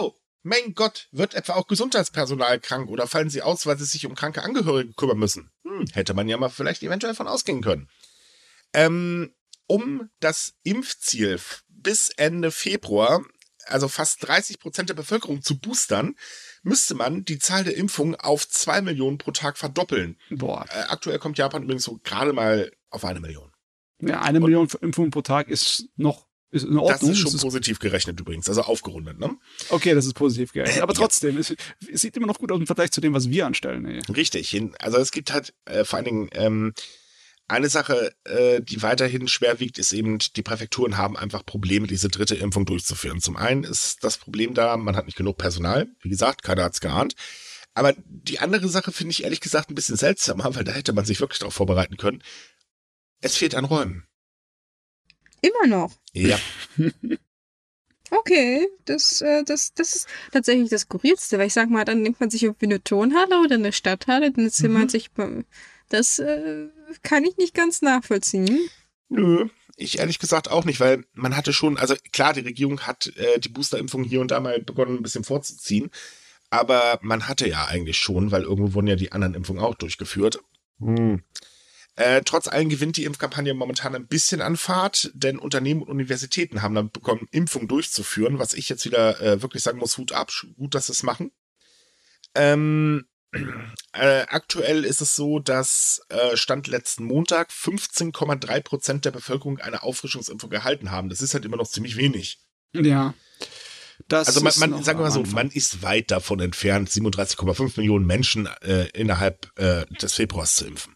[0.00, 0.12] oh,
[0.42, 4.16] mein Gott, wird etwa auch Gesundheitspersonal krank oder fallen sie aus, weil sie sich um
[4.16, 5.52] kranke Angehörige kümmern müssen?
[5.62, 7.88] Hm, hätte man ja mal vielleicht eventuell von ausgehen können.
[8.72, 9.32] Ähm,
[9.68, 11.38] um das Impfziel
[11.68, 13.24] bis Ende Februar,
[13.66, 16.16] also fast 30 Prozent der Bevölkerung zu boostern,
[16.62, 20.16] müsste man die Zahl der Impfungen auf zwei Millionen pro Tag verdoppeln.
[20.30, 23.50] Boah, Äh, aktuell kommt Japan übrigens so gerade mal auf eine Million.
[24.00, 27.10] ja, eine Million Impfungen pro Tag ist noch ist in Das Ordnung.
[27.10, 29.36] ist schon Das positiv gerechnet übrigens, also aufgerundet, ne?
[29.68, 30.82] okay, das ist positiv gerechnet.
[30.82, 31.00] Aber Ja.
[31.00, 31.54] trotzdem, es,
[31.92, 33.84] es sieht immer noch gut aus im Vergleich zu dem, was wir anstellen.
[33.84, 34.00] Ey.
[34.14, 34.58] Richtig.
[34.78, 36.72] Also es gibt halt äh, vor allen Dingen ähm,
[37.48, 42.08] eine Sache, äh, die weiterhin schwer wiegt, ist eben, die Präfekturen haben einfach Probleme, diese
[42.08, 43.20] dritte Impfung durchzuführen.
[43.20, 45.88] Zum einen ist das Problem da, man hat nicht genug Personal.
[46.00, 47.14] Wie gesagt, keiner hat's geahnt.
[47.74, 51.04] Aber die andere Sache finde ich ehrlich gesagt ein bisschen seltsamer, weil da hätte man
[51.04, 52.22] sich wirklich darauf vorbereiten können.
[53.20, 54.06] Es fehlt an Räumen.
[55.40, 55.92] Immer noch.
[56.12, 56.38] Ja.
[58.10, 62.20] Okay, das, äh, das, das ist tatsächlich das Skurrilste, weil ich sag mal, dann nimmt
[62.20, 64.88] man sich irgendwie eine Turnhalle oder eine Stadthalle, dann zimmert Mhm.
[64.88, 65.10] sich.
[65.90, 66.68] Das äh,
[67.02, 68.68] kann ich nicht ganz nachvollziehen.
[69.08, 73.06] Nö, ich ehrlich gesagt auch nicht, weil man hatte schon, also klar, die Regierung hat
[73.16, 75.90] äh, die Boosterimpfung hier und da mal begonnen, ein bisschen vorzuziehen.
[76.50, 80.40] Aber man hatte ja eigentlich schon, weil irgendwo wurden ja die anderen Impfungen auch durchgeführt.
[80.80, 81.22] Hm.
[81.94, 86.62] Äh, trotz allem gewinnt die Impfkampagne momentan ein bisschen an Fahrt, denn Unternehmen und Universitäten
[86.62, 90.30] haben dann begonnen, Impfungen durchzuführen, was ich jetzt wieder äh, wirklich sagen muss, Hut ab,
[90.56, 91.32] gut, dass sie es machen.
[92.36, 93.06] Ähm,
[93.92, 99.82] äh, aktuell ist es so, dass äh, Stand letzten Montag 15,3 Prozent der Bevölkerung eine
[99.82, 101.08] Auffrischungsimpfung erhalten haben.
[101.08, 102.38] Das ist halt immer noch ziemlich wenig.
[102.74, 103.14] Ja.
[104.06, 107.78] Das Also man, ist man sagen wir mal so, man ist weit davon entfernt, 37,5
[107.78, 110.94] Millionen Menschen äh, innerhalb äh, des Februars zu impfen.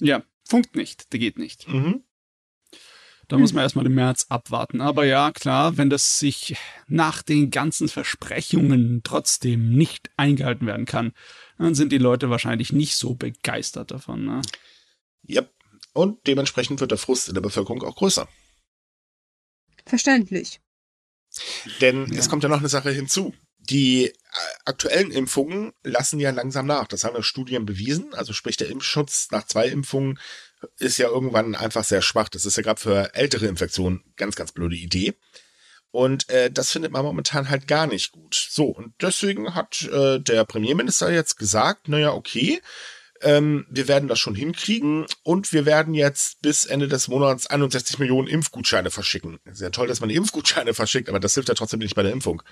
[0.00, 1.68] Ja, funkt nicht, der geht nicht.
[1.68, 2.02] Mhm.
[3.32, 4.82] Da muss man erstmal den März abwarten.
[4.82, 6.54] Aber ja, klar, wenn das sich
[6.86, 11.14] nach den ganzen Versprechungen trotzdem nicht eingehalten werden kann,
[11.56, 14.26] dann sind die Leute wahrscheinlich nicht so begeistert davon.
[14.26, 14.42] Ne?
[15.30, 15.50] Yep.
[15.94, 18.28] Und dementsprechend wird der Frust in der Bevölkerung auch größer.
[19.86, 20.60] Verständlich.
[21.80, 22.18] Denn Ja.
[22.18, 23.34] es kommt ja noch eine Sache hinzu.
[23.60, 24.14] Die äh,
[24.66, 26.86] aktuellen Impfungen lassen ja langsam nach.
[26.86, 28.12] Das haben ja Studien bewiesen.
[28.12, 30.18] Also sprich, der Impfschutz nach zwei Impfungen
[30.78, 32.28] ist ja irgendwann einfach sehr schwach.
[32.28, 35.14] Das ist ja gerade für ältere Infektionen ganz, ganz blöde Idee.
[35.90, 38.34] Und äh, das findet man momentan halt gar nicht gut.
[38.50, 42.60] So, und deswegen hat äh, der Premierminister jetzt gesagt, naja, okay,
[43.24, 48.00] Ähm, wir werden das schon hinkriegen und wir werden jetzt bis Ende des Monats 61
[48.00, 49.38] Millionen Impfgutscheine verschicken.
[49.48, 52.42] Sehr toll, dass man Impfgutscheine verschickt, aber das hilft ja trotzdem nicht bei der Impfung.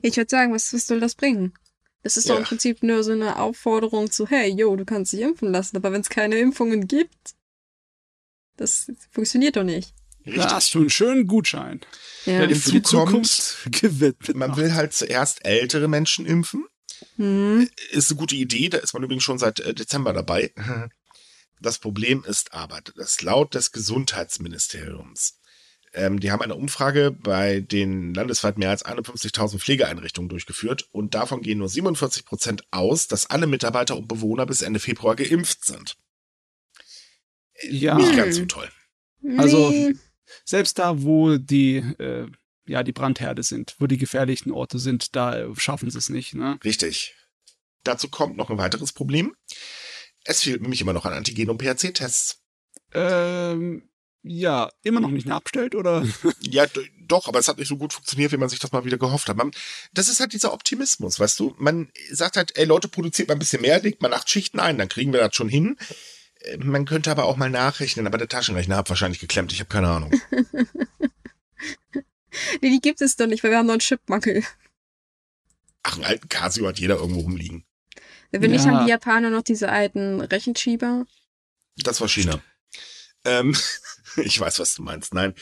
[0.00, 1.52] Ich würde sagen, was, was soll das bringen?
[2.02, 2.34] Das ist Ja.
[2.34, 5.76] doch im Prinzip nur so eine Aufforderung zu, hey, yo, du kannst dich impfen lassen,
[5.76, 7.34] aber wenn es keine Impfungen gibt,
[8.56, 9.94] das funktioniert doch nicht.
[10.24, 11.80] Da hast du einen schönen Gutschein,
[12.26, 12.38] Ja.
[12.38, 16.66] der dir für die Zukunft gewidmet Man will halt zuerst ältere Menschen impfen.
[17.16, 17.68] Hm.
[17.90, 20.52] Ist eine gute Idee, da ist man übrigens schon seit äh, Dezember dabei.
[21.62, 25.39] Das Problem ist aber, dass laut des Gesundheitsministeriums,
[25.92, 31.42] ähm, die haben eine Umfrage bei den landesweit mehr als 51.000 Pflegeeinrichtungen durchgeführt und davon
[31.42, 35.96] gehen nur 47 Prozent aus, dass alle Mitarbeiter und Bewohner bis Ende Februar geimpft sind.
[37.68, 38.68] Ja, Nicht ganz so toll.
[39.36, 39.94] Also- Nee.
[40.44, 42.26] selbst da, wo die, äh,
[42.66, 46.34] ja, die Brandherde sind, wo die gefährlichen Orte sind, da äh, schaffen sie es nicht.
[46.34, 46.58] Ne?
[46.64, 47.14] Richtig.
[47.84, 49.34] Dazu kommt noch ein weiteres Problem.
[50.24, 52.42] Es fehlt nämlich immer noch an Antigen- und PRC-Tests.
[52.92, 53.89] Ähm,
[54.22, 56.06] ja, immer noch nicht nachbestellt oder?
[56.40, 56.66] Ja,
[57.00, 59.28] doch, aber es hat nicht so gut funktioniert, wie man sich das mal wieder gehofft
[59.28, 59.36] hat.
[59.36, 59.50] Man,
[59.92, 61.54] das ist halt dieser Optimismus, weißt du?
[61.58, 64.78] Man sagt halt, ey Leute, produziert mal ein bisschen mehr, legt mal acht Schichten ein,
[64.78, 65.76] dann kriegen wir das schon hin.
[66.42, 69.70] Äh, Man könnte aber auch mal nachrechnen, aber der Taschenrechner hat wahrscheinlich geklemmt, ich habe
[69.70, 70.12] keine Ahnung.
[72.60, 74.44] nee, die gibt es doch nicht, weil wir haben noch einen Chipmangel.
[75.82, 77.64] Ach, einen alten Casio hat jeder irgendwo rumliegen.
[78.32, 78.70] Wenn nicht, Ja.
[78.72, 81.06] haben die Japaner noch diese alten Rechenschieber.
[81.76, 82.40] Das war China.
[83.24, 83.56] Ähm,
[84.24, 85.14] ich weiß, was du meinst.
[85.14, 85.34] Nein.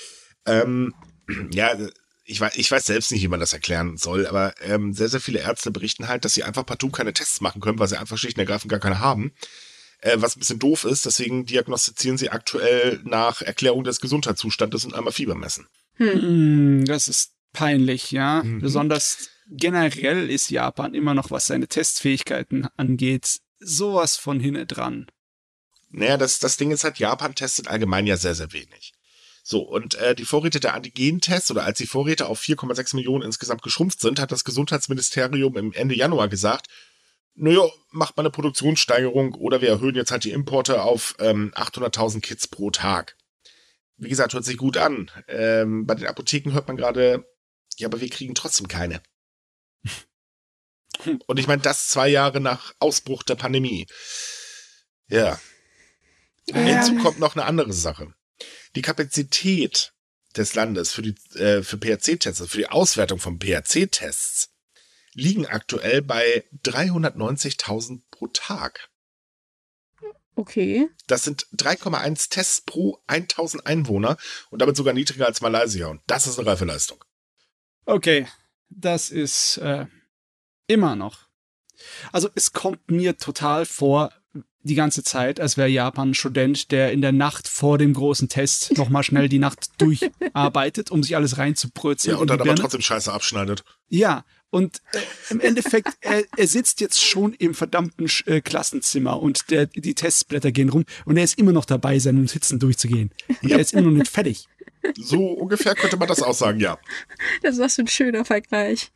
[0.46, 0.94] Ähm,
[1.50, 1.76] ja,
[2.24, 5.20] ich weiß, ich weiß selbst nicht, wie man das erklären soll, aber ähm, sehr, sehr
[5.20, 8.18] viele Ärzte berichten halt, dass sie einfach partout keine Tests machen können, weil sie einfach
[8.18, 9.32] schlicht und ergreifend gar keine haben.
[10.00, 14.94] Äh, was ein bisschen doof ist, deswegen diagnostizieren sie aktuell nach Erklärung des Gesundheitszustandes und
[14.94, 15.66] einmal Fieber messen.
[15.94, 16.80] Hm.
[16.80, 18.42] Mm, das ist peinlich, ja.
[18.44, 18.60] Mhm.
[18.60, 25.06] Besonders generell ist Japan immer noch, was seine Testfähigkeiten angeht, sowas von hinne dran.
[25.90, 28.92] Naja, das, das Ding ist halt, Japan testet allgemein ja sehr, sehr wenig.
[29.42, 33.62] So, und äh, die Vorräte der Antigen-Tests oder als die Vorräte auf 4,6 Millionen insgesamt
[33.62, 36.66] geschrumpft sind, hat das Gesundheitsministerium im Ende Januar gesagt,
[37.34, 42.20] naja, macht mal eine Produktionssteigerung oder wir erhöhen jetzt halt die Importe auf ähm, 800.000
[42.20, 43.16] Kits pro Tag.
[43.96, 45.10] Wie gesagt, hört sich gut an.
[45.28, 47.24] Ähm, bei den Apotheken hört man gerade,
[47.78, 49.00] ja, aber wir kriegen trotzdem keine.
[51.26, 53.86] Und ich meine, das zwei Jahre nach Ausbruch der Pandemie.
[55.08, 55.40] Ja.
[56.52, 58.14] Hinzu kommt noch eine andere Sache.
[58.74, 59.92] Die Kapazität
[60.36, 64.50] des Landes für die äh, für PRC-Tests, also für die Auswertung von PRC-Tests,
[65.12, 68.90] liegen aktuell bei 390.000 pro Tag.
[70.36, 70.88] Okay.
[71.08, 74.16] Das sind 3,1 Tests pro 1000 Einwohner
[74.50, 75.88] und damit sogar niedriger als Malaysia.
[75.88, 77.04] Und das ist eine reife Leistung.
[77.86, 78.28] Okay,
[78.68, 79.86] das ist äh,
[80.68, 81.26] immer noch.
[82.12, 84.12] Also es kommt mir total vor,
[84.62, 88.28] die ganze Zeit, als wäre Japan ein Student, der in der Nacht vor dem großen
[88.28, 92.16] Test nochmal schnell die Nacht durcharbeitet, um sich alles reinzubrötzeln.
[92.16, 92.60] Ja, und dann aber Birne.
[92.60, 93.64] trotzdem Scheiße abschneidet.
[93.88, 99.50] Ja, und äh, im Endeffekt, er, er sitzt jetzt schon im verdammten äh, Klassenzimmer und
[99.50, 103.10] der, die Testblätter gehen rum und er ist immer noch dabei, seine Notizen durchzugehen.
[103.42, 104.48] Und er ist immer noch nicht fertig.
[104.96, 106.78] So ungefähr könnte man das auch sagen, ja.
[107.42, 108.90] Das war so ein schöner Vergleich.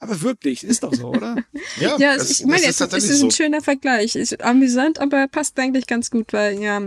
[0.00, 1.36] Aber wirklich, ist doch so, oder?
[1.80, 3.26] Ja, Ja, es, ich meine, es es, ist es ist so.
[3.26, 4.14] ein schöner Vergleich.
[4.14, 6.80] Ist amüsant, aber passt eigentlich ganz gut, weil ja,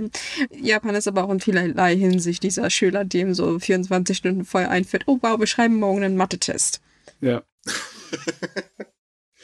[0.50, 5.04] Japan ist aber auch in vielerlei Hinsicht dieser Schüler, dem so 24 Stunden vorher einfällt,
[5.08, 6.82] oh wow, wir schreiben morgen einen Mathe-Test.
[7.20, 7.44] Ja.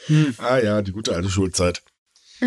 [0.06, 0.34] Hm.
[0.38, 1.82] Ah ja, die gute alte Schulzeit.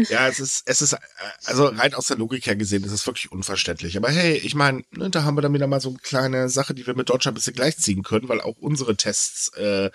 [0.09, 0.97] Ja, es ist, es ist, äh,
[1.45, 3.97] also rein aus der Logik her gesehen, ist es wirklich unverständlich.
[3.97, 6.73] Aber hey, ich meine, ne, da haben wir dann wieder mal so eine kleine Sache,
[6.73, 9.91] die wir mit Deutschland ein bisschen gleichziehen können, weil auch unsere Tests, äh,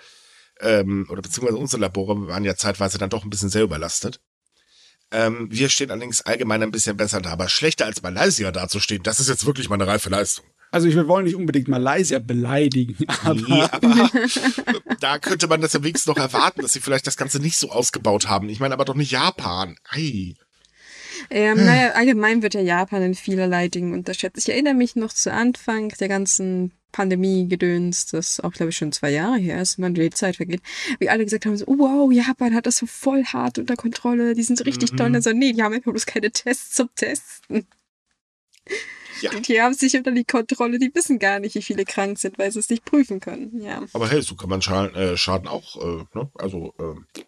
[0.61, 4.19] ähm, oder beziehungsweise unsere Labore waren ja zeitweise dann doch ein bisschen sehr überlastet.
[5.11, 9.19] Ähm, wir stehen allerdings allgemein ein bisschen besser da, aber schlechter als Malaysia dazustehen, das
[9.19, 10.45] ist jetzt wirklich mal eine reife Leistung.
[10.69, 14.09] Also wir wollen nicht unbedingt Malaysia beleidigen, aber Nee, aber
[14.99, 17.71] da könnte man das ja wenigstens noch erwarten, dass sie vielleicht das Ganze nicht so
[17.71, 18.49] ausgebaut haben.
[18.49, 19.77] Ich meine aber doch nicht Japan.
[19.89, 20.35] Ei.
[21.29, 24.37] Ähm, naja, allgemein wird ja Japan in vielerlei Dingen unterschätzt.
[24.37, 29.11] Ich erinnere mich noch zu Anfang der ganzen Pandemie-Gedöns, das auch, glaube ich, schon zwei
[29.11, 30.61] Jahre her ist, wenn die Zeit vergeht,
[30.99, 34.33] wie alle gesagt haben, so, oh, wow, Japan hat das so voll hart unter Kontrolle,
[34.33, 34.97] die sind so richtig Mhm.
[34.97, 35.15] toll.
[35.15, 37.67] Also, nee, die haben einfach bloß keine Tests zum Testen.
[39.21, 39.31] Ja.
[39.39, 42.51] Die haben sich unter die Kontrolle, die wissen gar nicht, wie viele krank sind, weil
[42.51, 43.61] sie es nicht prüfen können.
[43.61, 43.83] Ja.
[43.93, 46.29] Aber hey, so kann man Schaden, äh, Schaden auch, äh, ne?
[46.35, 47.21] Also, äh,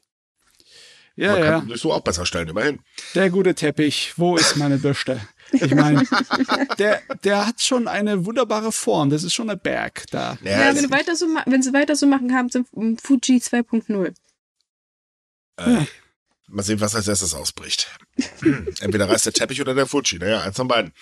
[1.15, 2.79] ja, man ja, kann sich so auch besser stellen, immerhin.
[3.15, 5.19] der gute Teppich, wo ist meine Bürste?
[5.51, 6.03] Ich meine,
[6.77, 10.37] der, der hat schon eine wunderbare Form, das ist schon ein Berg da.
[10.43, 12.63] Ja, es- wenn, du weiter so wenn sie weiter so machen, haben sie
[13.01, 14.13] Fuji 2.0.
[15.57, 15.85] äh,
[16.47, 17.89] Mal sehen, was als erstes ausbricht.
[18.81, 20.17] Entweder reißt der Teppich oder der Fuji.
[20.17, 20.93] Naja, eins von beiden.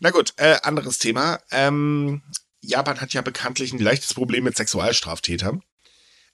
[0.00, 1.40] Na gut, äh, anderes Thema.
[1.52, 2.22] Ähm,
[2.60, 5.62] Japan hat ja bekanntlich ein leichtes Problem mit Sexualstraftätern.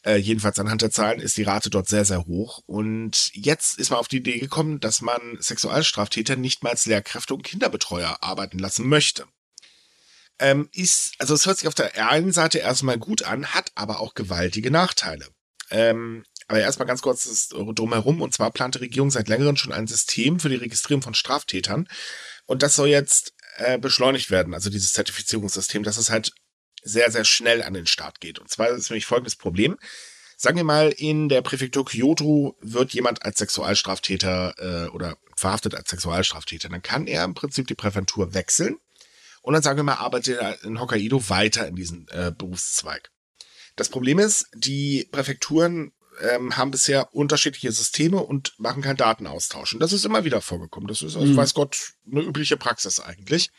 [0.05, 2.61] Äh, jedenfalls anhand der Zahlen ist die Rate dort sehr, sehr hoch.
[2.67, 7.35] Und jetzt ist man auf die Idee gekommen, dass man Sexualstraftäter nicht mal als Lehrkräfte
[7.35, 9.25] und Kinderbetreuer arbeiten lassen möchte.
[10.39, 14.01] Ähm, ist, also es hört sich auf der einen Seite erstmal gut an, hat aber
[14.01, 15.29] auch gewaltige Nachteile.
[15.71, 18.21] Ähm, aber erstmal ganz kurz das drumherum.
[18.21, 21.89] Und zwar plant die Regierung seit längerem schon ein System für die Registrierung von Straftätern.
[22.47, 26.35] Und das soll jetzt äh, beschleunigt werden, also dieses Zertifizierungssystem, dass es halt
[26.85, 28.39] sehr, sehr schnell an den Start geht.
[28.39, 29.77] Und zwar ist nämlich folgendes Problem.
[30.37, 35.91] Sagen wir mal, in der Präfektur Kyoto wird jemand als Sexualstraftäter äh, oder verhaftet als
[35.91, 36.69] Sexualstraftäter.
[36.69, 38.77] Dann kann er im Prinzip die Präfektur wechseln
[39.45, 43.11] und dann sagen wir mal, arbeitet er in Hokkaido weiter in diesem äh, Berufszweig.
[43.77, 49.75] Das Problem ist, die Präfekturen ähm, haben bisher unterschiedliche Systeme und machen keinen Datenaustausch.
[49.75, 50.89] Und das ist immer wieder vorgekommen.
[50.89, 51.37] Das ist, also, mhm.
[51.37, 53.51] weiß Gott, eine übliche Praxis eigentlich.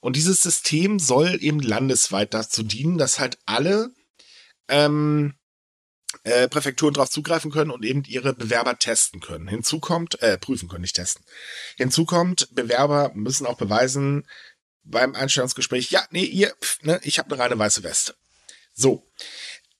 [0.00, 3.90] Und dieses System soll eben landesweit dazu dienen, dass halt alle
[4.68, 5.34] ähm,
[6.24, 9.48] äh, Präfekturen darauf zugreifen können und eben ihre Bewerber testen können.
[9.48, 11.24] Hinzu kommt, äh, prüfen können, nicht testen.
[11.76, 14.26] Hinzu kommt, Bewerber müssen auch beweisen
[14.84, 18.14] beim Einstellungsgespräch, ja, nee, ihr, pf, ne, ich habe eine reine weiße Weste.
[18.72, 19.06] So.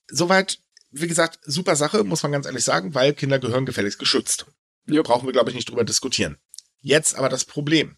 [0.07, 0.59] Soweit
[0.91, 4.45] wie gesagt, super Sache, muss man ganz ehrlich sagen, weil Kinder gehören gefälligst geschützt.
[4.87, 5.01] Ja.
[5.01, 6.37] Brauchen wir, glaube ich, nicht drüber diskutieren.
[6.81, 7.97] Jetzt aber das Problem.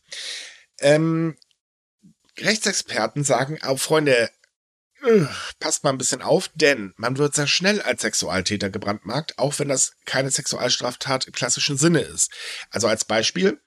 [0.80, 1.38] Ähm,
[2.42, 4.30] Rechtsexperten sagen, oh, Freunde,
[5.04, 5.26] äh,
[5.60, 9.68] passt mal ein bisschen auf, denn man wird sehr schnell als Sexualtäter gebrandmarkt, auch wenn
[9.68, 12.32] das keine Sexualstraftat im klassischen Sinne ist.
[12.70, 13.60] Also als Beispiel,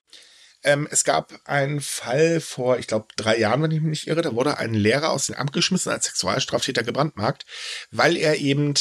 [0.63, 4.23] ähm, es gab einen Fall vor, ich glaube, drei Jahren, wenn ich mich nicht irre,
[4.23, 7.45] da wurde ein Lehrer aus dem Amt geschmissen als Sexualstraftäter gebrandmarkt,
[7.91, 8.75] weil er eben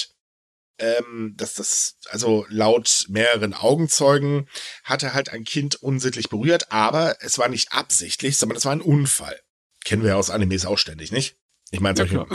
[0.79, 4.49] ähm, dass das, also laut mehreren Augenzeugen
[4.83, 8.81] hatte halt ein Kind unsittlich berührt, aber es war nicht absichtlich, sondern es war ein
[8.81, 9.39] Unfall.
[9.83, 11.37] Kennen wir ja aus Animes auch ständig, nicht?
[11.71, 12.25] Ich meine, ja,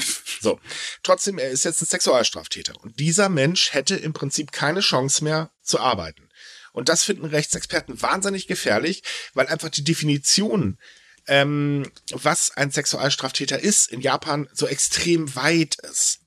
[0.41, 0.59] so.
[1.05, 2.75] Trotzdem, er ist jetzt ein Sexualstraftäter.
[2.83, 6.29] Und dieser Mensch hätte im Prinzip keine Chance mehr zu arbeiten.
[6.73, 9.03] Und das finden Rechtsexperten wahnsinnig gefährlich,
[9.35, 10.79] weil einfach die Definition,
[11.27, 16.21] ähm, was ein Sexualstraftäter ist, in Japan so extrem weit ist.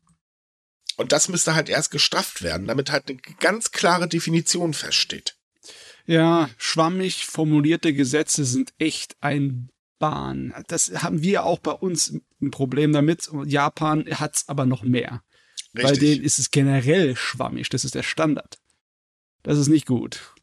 [0.96, 5.36] Und das müsste halt erst gestrafft werden, damit halt eine ganz klare Definition feststeht.
[6.06, 9.70] Ja, schwammig formulierte Gesetze sind echt ein
[10.02, 10.54] Bahn.
[10.68, 13.30] Das haben wir auch bei uns ein Problem damit.
[13.46, 15.24] Japan hat es aber noch mehr.
[15.74, 15.84] Richtig.
[15.84, 17.70] Bei denen ist es generell schwammig.
[17.70, 18.58] Das ist der Standard.
[19.44, 20.34] Das ist nicht gut.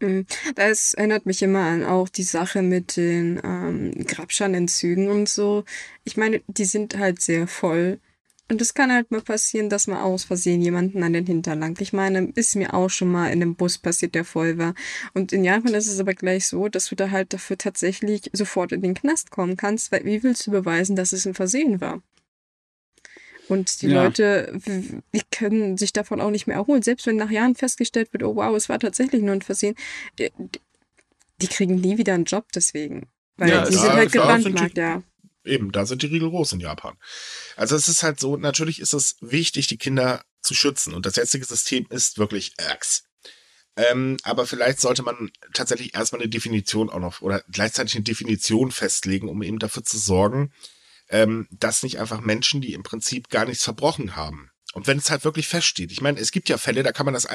[0.00, 0.26] Mhm.
[0.54, 5.64] Das erinnert mich immer an auch die Sache mit den ähm, Grabschanentzügen und so.
[6.04, 7.98] Ich meine, die sind halt sehr voll.
[8.50, 11.82] Und es kann halt mal passieren, dass man aus Versehen jemanden an den Hintern langt.
[11.82, 14.74] Ich meine, ist mir auch schon mal in einem Bus passiert, der voll war.
[15.12, 18.72] Und in Japan ist es aber gleich so, dass du da halt dafür tatsächlich sofort
[18.72, 22.02] in den Knast kommen kannst, weil wie willst du beweisen, dass es ein Versehen war?
[23.48, 24.04] Und die ja.
[24.04, 24.60] Leute,
[25.14, 26.82] die können sich davon auch nicht mehr erholen.
[26.82, 29.74] Selbst wenn nach Jahren festgestellt wird, oh wow, es war tatsächlich nur ein Versehen,
[30.18, 30.30] die,
[31.40, 33.08] die kriegen nie wieder einen Job deswegen.
[33.36, 35.02] Weil ja, die sind halt gebrandmarkt, ja.
[35.48, 36.96] Eben, da sind die Riegel groß in Japan.
[37.56, 40.94] Also es ist halt so, natürlich ist es wichtig, die Kinder zu schützen.
[40.94, 43.04] Und das jetzige System ist wirklich Ax.
[43.76, 48.72] Ähm, aber vielleicht sollte man tatsächlich erstmal eine Definition auch noch oder gleichzeitig eine Definition
[48.72, 50.52] festlegen, um eben dafür zu sorgen,
[51.10, 54.50] ähm, dass nicht einfach Menschen, die im Prinzip gar nichts verbrochen haben.
[54.74, 57.14] Und wenn es halt wirklich feststeht, ich meine, es gibt ja Fälle, da kann man
[57.14, 57.28] das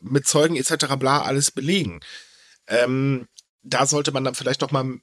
[0.00, 0.94] mit Zeugen etc.
[0.98, 2.00] bla alles belegen.
[2.66, 3.26] Ähm,
[3.62, 5.00] da sollte man dann vielleicht doch mal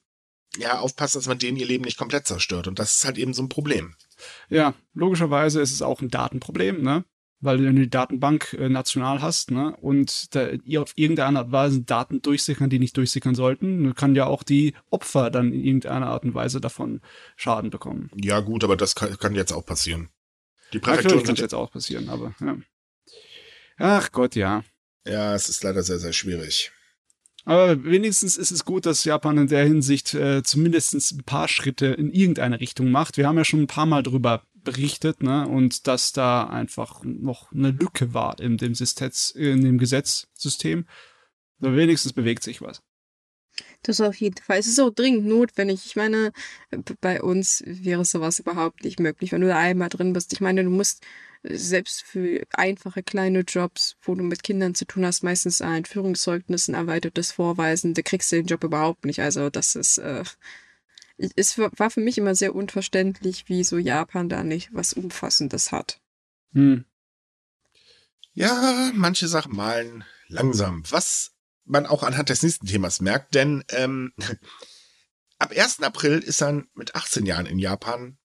[0.57, 2.67] ja, aufpassen, dass man denen ihr Leben nicht komplett zerstört.
[2.67, 3.95] Und das ist halt eben so ein Problem.
[4.49, 7.05] Ja, logischerweise ist es auch ein Datenproblem, ne?
[7.41, 9.75] Weil du die Datenbank äh, national hast, ne?
[9.77, 14.15] Und da, ihr auf irgendeine Art und Weise Daten durchsickern, die nicht durchsickern sollten, kann
[14.15, 17.01] ja auch die Opfer dann in irgendeiner Art und Weise davon
[17.35, 18.09] Schaden bekommen.
[18.15, 20.09] Ja, gut, aber das kann, kann jetzt auch passieren.
[20.73, 22.57] Die Präfekturen ja, kann jetzt auch passieren, aber ja.
[23.77, 24.63] Ach Gott, ja.
[25.05, 26.71] Ja, es ist leider sehr, sehr schwierig.
[27.45, 31.87] Aber wenigstens ist es gut, dass Japan in der Hinsicht äh, zumindest ein paar Schritte
[31.87, 33.17] in irgendeine Richtung macht.
[33.17, 35.47] Wir haben ja schon ein paar Mal drüber berichtet, ne?
[35.47, 40.85] Und dass da einfach noch eine Lücke war in dem, Sistetz, in dem Gesetzsystem.
[41.61, 42.81] Aber wenigstens bewegt sich was.
[43.85, 44.57] Das auf jeden Fall.
[44.57, 45.85] Es ist auch dringend notwendig.
[45.85, 46.31] Ich meine,
[47.01, 50.33] bei uns wäre sowas überhaupt nicht möglich, wenn du da einmal drin bist.
[50.33, 51.05] Ich meine, du musst
[51.43, 56.67] selbst für einfache kleine Jobs, wo du mit Kindern zu tun hast, meistens ein Führungszeugnis,
[56.67, 59.19] ein erweitertes Vorweisen, da kriegst du den Job überhaupt nicht.
[59.21, 60.23] Also das ist, äh,
[61.35, 66.01] es war für mich immer sehr unverständlich, wie so Japan da nicht was Umfassendes hat.
[66.53, 66.85] Hm.
[68.33, 70.83] Ja, manche Sachen malen langsam.
[70.89, 71.34] Was
[71.65, 74.13] man auch anhand des nächsten Themas merkt, denn ähm,
[75.39, 75.81] ab 1.
[75.81, 78.17] April ist er mit 18 Jahren in Japan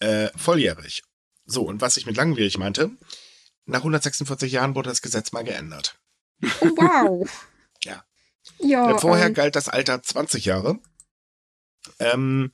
[0.00, 1.02] äh, volljährig.
[1.44, 2.90] So, und was ich mit langwierig meinte,
[3.64, 5.98] nach 146 Jahren wurde das Gesetz mal geändert.
[6.60, 7.30] Oh, wow.
[7.84, 8.04] Ja.
[8.58, 8.88] Ja.
[8.88, 10.80] Denn vorher ähm, galt das Alter 20 Jahre.
[12.00, 12.50] Ähm,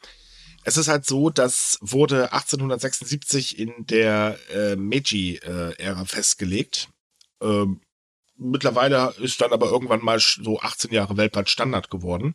[0.64, 6.90] es ist halt so, das wurde 1876 in der äh, Meiji-Ära festgelegt.
[7.40, 7.80] Ähm,
[8.36, 12.34] mittlerweile ist dann aber irgendwann mal so 18 Jahre weltweit Standard geworden.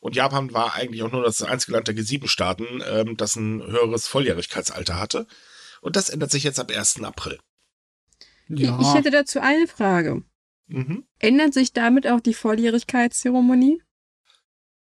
[0.00, 4.06] Und Japan war eigentlich auch nur das einzige Land der G7-Staaten, ähm, das ein höheres
[4.08, 5.26] Volljährigkeitsalter hatte.
[5.80, 7.02] Und das ändert sich jetzt ab 1.
[7.04, 7.38] April.
[8.48, 10.22] Ja, Ich hätte dazu eine Frage.
[10.66, 11.04] Mhm.
[11.18, 13.82] Ändert sich damit auch die Volljährigkeitszeremonie?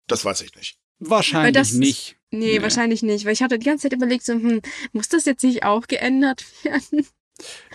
[0.08, 0.78] Das weiß ich nicht.
[0.99, 2.16] wahrscheinlich das nicht.
[2.32, 2.62] Nee, Nee.
[2.62, 5.64] wahrscheinlich nicht, weil ich hatte die ganze Zeit überlegt, so, hm, muss das jetzt nicht
[5.64, 7.08] auch geändert werden?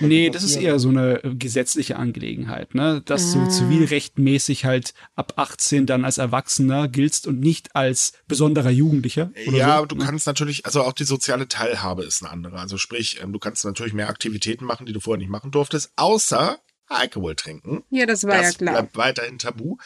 [0.00, 3.02] Nee, das ist eher so eine gesetzliche Angelegenheit, ne?
[3.04, 3.38] Dass Ah.
[3.44, 9.30] du zivilrechtmäßig halt ab 18 dann als Erwachsener giltst und nicht als besonderer Jugendlicher.
[9.46, 10.04] Oder Ja, so, du ne?
[10.04, 12.58] kannst natürlich, also auch die soziale Teilhabe ist eine andere.
[12.58, 15.92] Also sprich, ähm, du kannst natürlich mehr Aktivitäten machen, die du vorher nicht machen durftest,
[15.96, 16.58] außer
[16.88, 17.84] Alkohol trinken.
[17.90, 18.74] Ja, das war das ja klar.
[18.74, 19.76] bleibt weiterhin tabu.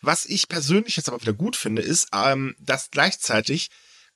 [0.00, 3.70] Was ich persönlich jetzt aber wieder gut finde, ist, ähm, dass gleichzeitig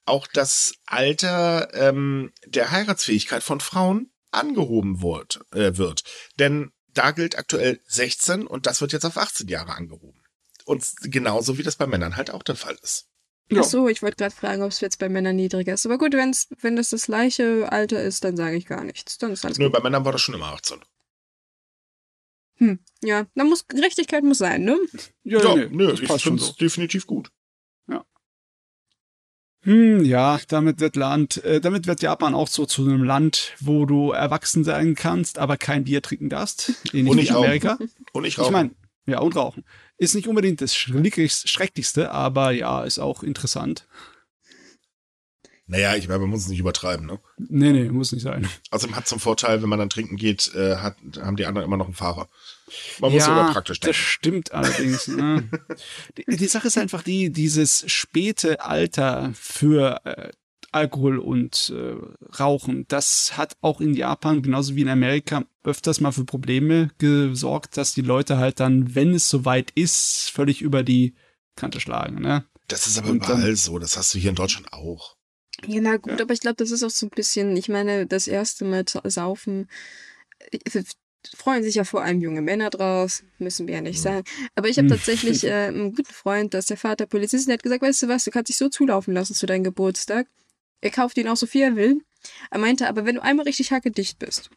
[0.04, 6.02] auch das Alter ähm, der Heiratsfähigkeit von Frauen angehoben wird, äh, wird.
[6.38, 10.20] Denn da gilt aktuell 16 und das wird jetzt auf 18 Jahre angehoben.
[10.64, 13.06] Und genauso wie das bei Männern halt auch der Fall ist.
[13.50, 13.62] Ja.
[13.62, 15.86] Ach so, ich wollte gerade fragen, ob es jetzt bei Männern niedriger ist.
[15.86, 19.16] Aber gut, wenn's, wenn das das gleiche Alter ist, dann sage ich gar nichts.
[19.16, 19.72] Dann ist alles Nö, gut.
[19.72, 20.80] bei Männern war das schon immer 18.
[22.56, 24.76] Hm, ja, dann muss Gerechtigkeit muss sein, ne?
[25.22, 26.50] Ja, Ja, nee, nö, das ich finde so.
[26.50, 27.30] es definitiv gut.
[29.68, 33.84] Hm, ja, damit wird Land, äh, damit wird Japan auch so zu einem Land, wo
[33.84, 36.72] du erwachsen sein kannst, aber kein Bier trinken darfst.
[36.94, 37.44] Ähnlich Und wie nicht rauchen.
[37.44, 37.78] Amerika.
[38.12, 38.52] Und ich Ich rauche.
[38.52, 38.70] meine,
[39.04, 39.64] ja, und rauchen.
[39.98, 43.86] Ist nicht unbedingt das Schrecklichst- Schrecklichste, aber ja, ist auch interessant.
[45.66, 47.18] naja, ich meine, man muss es nicht übertreiben, ne?
[47.36, 48.48] Nee, nee, muss nicht sein.
[48.70, 51.76] Außerdem hat zum Vorteil, wenn man dann trinken geht, äh, hat, haben die anderen immer
[51.76, 52.30] noch einen Fahrer.
[53.00, 54.00] Man muss sogar praktisch das denken.
[54.08, 55.08] stimmt allerdings.
[55.08, 55.48] ne?
[56.16, 60.30] die, die Sache ist einfach die, dieses späte Alter für äh,
[60.70, 61.94] Alkohol und äh,
[62.38, 67.76] Rauchen, das hat auch in Japan, genauso wie in Amerika, öfters mal für Probleme gesorgt,
[67.78, 71.14] dass die Leute halt dann, wenn es soweit ist, völlig über die
[71.56, 72.20] Kante schlagen.
[72.20, 72.44] Ne?
[72.68, 73.78] Das ist aber Und dann- überall so.
[73.78, 75.16] Das hast du hier in Deutschland auch.
[75.66, 76.24] Ja, na gut, Ja.
[76.24, 79.00] aber ich glaube, das ist auch so ein bisschen, ich meine, das erste Mal zu-
[79.04, 79.68] saufen,
[80.50, 80.58] äh,
[81.36, 84.02] freuen sich ja vor allem junge Männer draus, müssen wir ja nicht Mhm.
[84.02, 84.24] sagen.
[84.54, 84.92] Aber ich habe Mhm.
[84.92, 88.08] tatsächlich äh, einen guten Freund, dass der Vater Polizist ist, der hat gesagt, weißt du
[88.08, 90.26] was, du kannst dich so zulaufen lassen zu deinem Geburtstag.
[90.80, 92.02] Er kauft ihn auch so viel er will.
[92.50, 94.50] Er meinte, aber wenn du einmal richtig hackedicht bist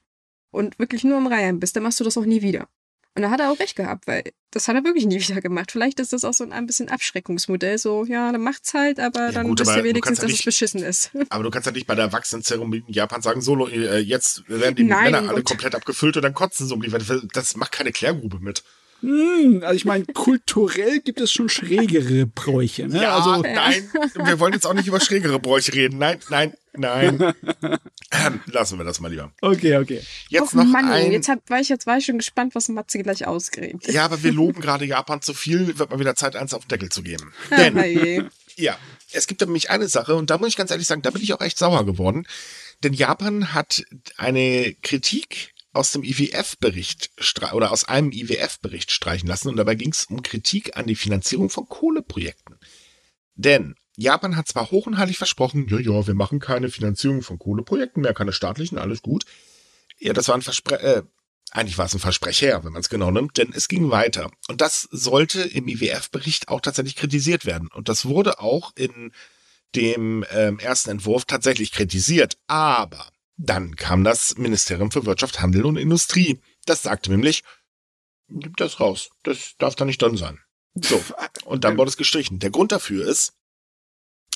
[0.51, 2.67] und wirklich nur am Reihen bist, dann machst du das auch nie wieder.
[3.13, 5.71] Und da hat er auch recht gehabt, weil das hat er wirklich nie wieder gemacht.
[5.71, 7.77] Vielleicht ist das auch so ein, bisschen Abschreckungsmodell.
[7.77, 10.45] So, ja, dann macht's halt, aber Ja, dann gut, wisst ihr wenigstens, dass es nicht-
[10.45, 11.11] beschissen ist.
[11.29, 14.75] Aber du kannst ja nicht bei der Erwachsenenzeremonie in Japan sagen, so, äh, jetzt werden
[14.75, 17.27] die Nein, Männer alle komplett abgefüllt und dann kotzen sie um die Wette.
[17.33, 18.63] Das macht keine Klärgrube mit.
[19.01, 22.87] Hm, also ich meine, kulturell gibt es schon schrägere Bräuche.
[22.87, 23.01] Ne?
[23.01, 25.97] Ja, also, nein, wir wollen jetzt auch nicht über schrägere Bräuche reden.
[25.97, 27.33] Nein, nein, nein.
[28.13, 29.31] Ähm, Lassen wir das mal lieber.
[29.41, 30.01] okay, okay.
[30.29, 31.11] Jetzt Och, noch Mann, ein...
[31.11, 33.87] jetzt, hab, war ich, jetzt war ich schon gespannt, was Matze gleich ausgräbt.
[33.87, 36.69] Ja, aber wir loben gerade Japan zu viel, wird mal wieder Zeit, eins auf den
[36.69, 37.33] Deckel zu geben.
[37.57, 38.77] Denn, ja,
[39.11, 41.33] es gibt nämlich eine Sache, und da muss ich ganz ehrlich sagen, da bin ich
[41.33, 42.27] auch echt sauer geworden.
[42.83, 43.83] Denn Japan hat
[44.17, 47.11] eine Kritik aus dem IWF-Bericht
[47.53, 51.49] oder aus einem IWF-Bericht streichen lassen und dabei ging es um Kritik an die Finanzierung
[51.49, 52.57] von Kohleprojekten.
[53.35, 57.39] Denn Japan hat zwar hoch und heilig versprochen, ja, ja, wir machen keine Finanzierung von
[57.39, 59.25] Kohleprojekten mehr, keine staatlichen, alles gut.
[59.97, 61.03] Ja, das war ein Verspre äh,
[61.51, 64.31] eigentlich war es ein Versprecher, wenn man es genau nimmt, denn es ging weiter.
[64.47, 67.67] Und das sollte im IWF-Bericht auch tatsächlich kritisiert werden.
[67.73, 69.11] Und das wurde auch in
[69.75, 72.37] dem ähm, ersten Entwurf tatsächlich kritisiert.
[72.47, 73.05] Aber
[73.43, 76.39] dann kam das Ministerium für Wirtschaft, Handel und Industrie.
[76.65, 77.43] Das sagte nämlich,
[78.29, 79.09] gib das raus.
[79.23, 80.39] Das darf da nicht drin sein.
[80.75, 81.03] So.
[81.45, 82.39] Und dann wurde es gestrichen.
[82.39, 83.33] Der Grund dafür ist,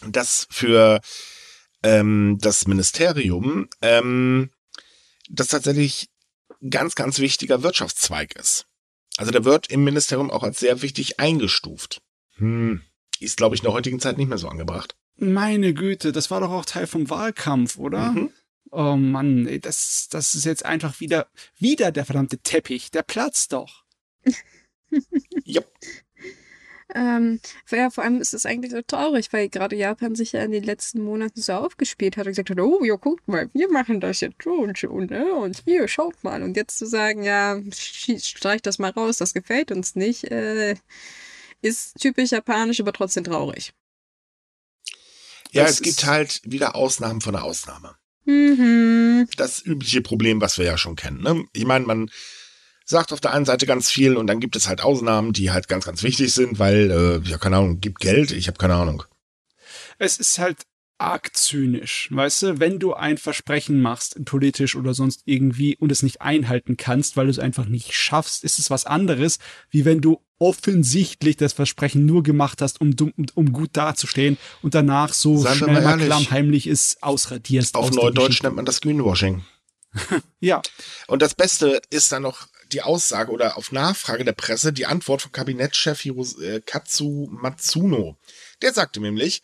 [0.07, 1.01] dass für
[1.83, 4.49] ähm, das Ministerium ähm,
[5.29, 6.09] das tatsächlich
[6.69, 8.65] ganz, ganz wichtiger Wirtschaftszweig ist.
[9.17, 12.01] Also der wird im Ministerium auch als sehr wichtig eingestuft.
[12.37, 12.81] Hm.
[13.19, 14.95] Ist, glaube ich, in der heutigen Zeit nicht mehr so angebracht.
[15.15, 18.11] Meine Güte, das war doch auch Teil vom Wahlkampf, oder?
[18.11, 18.31] Mhm.
[18.75, 22.91] Oh Mann, ey, das, das ist jetzt einfach wieder, wieder der verdammte Teppich.
[22.91, 23.85] Der platzt doch.
[25.43, 25.61] Ja.
[26.93, 30.51] Ähm, ja, vor allem ist es eigentlich so traurig, weil gerade Japan sich ja in
[30.51, 33.99] den letzten Monaten so aufgespielt hat und gesagt hat, oh, ja, guckt mal, wir machen
[33.99, 35.33] das jetzt schon schon, ne?
[35.33, 36.41] Und hier, schaut mal.
[36.43, 40.75] Und jetzt zu sagen, ja, streich das mal raus, das gefällt uns nicht, äh,
[41.61, 43.73] ist typisch japanisch, aber trotzdem traurig.
[45.51, 47.97] Ja, das es gibt halt wieder Ausnahmen von der Ausnahme.
[48.25, 49.27] Mhm.
[49.37, 51.21] Das übliche Problem, was wir ja schon kennen.
[51.21, 51.45] Ne?
[51.53, 52.09] Ich meine, man
[52.85, 55.67] sagt auf der einen Seite ganz viel und dann gibt es halt Ausnahmen, die halt
[55.67, 59.03] ganz, ganz wichtig sind, weil, äh, ja, keine Ahnung, gibt Geld, ich habe keine Ahnung.
[59.97, 60.57] Es ist halt
[60.97, 66.03] arg zynisch, weißt du, wenn du ein Versprechen machst, politisch oder sonst irgendwie, und es
[66.03, 69.99] nicht einhalten kannst, weil du es einfach nicht schaffst, ist es was anderes, wie wenn
[69.99, 72.95] du offensichtlich das Versprechen nur gemacht hast, um,
[73.35, 77.75] um, gut dazustehen und danach so Seien schnell mal klammheimlich ist, ausradierst.
[77.75, 79.43] Auf Neudeutsch nennt man das Greenwashing.
[80.39, 80.61] ja.
[81.07, 85.21] Und das Beste ist dann noch die Aussage oder auf Nachfrage der Presse die Antwort
[85.21, 88.17] von Kabinettschef äh, Katsu Matsuno.
[88.61, 89.41] Der sagte nämlich,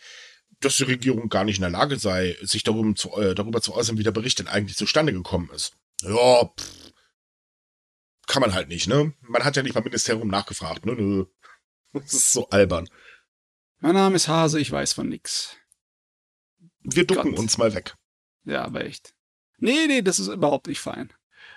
[0.60, 3.74] dass die Regierung gar nicht in der Lage sei, sich darüber zu, äh, darüber zu
[3.74, 5.74] äußern, wie der Bericht denn eigentlich zustande gekommen ist.
[6.04, 6.81] Ja, pff,
[8.32, 9.14] kann man halt nicht, ne?
[9.22, 10.94] Man hat ja nicht beim Ministerium nachgefragt, ne?
[10.94, 11.26] Nö.
[11.94, 12.88] Das ist so albern.
[13.80, 15.58] Mein Name ist Hase, ich weiß von nix.
[16.80, 17.40] Wir ducken Gott.
[17.40, 17.96] uns mal weg.
[18.46, 19.14] Ja, aber echt.
[19.58, 21.12] Nee, nee, das ist überhaupt nicht fein.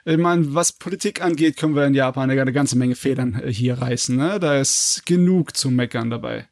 [0.05, 3.81] Ich meine, was Politik angeht, können wir in Japan eine ganze Menge Federn äh, hier
[3.81, 4.17] reißen.
[4.17, 4.41] Ne?
[4.41, 6.49] Da ist genug zu meckern dabei.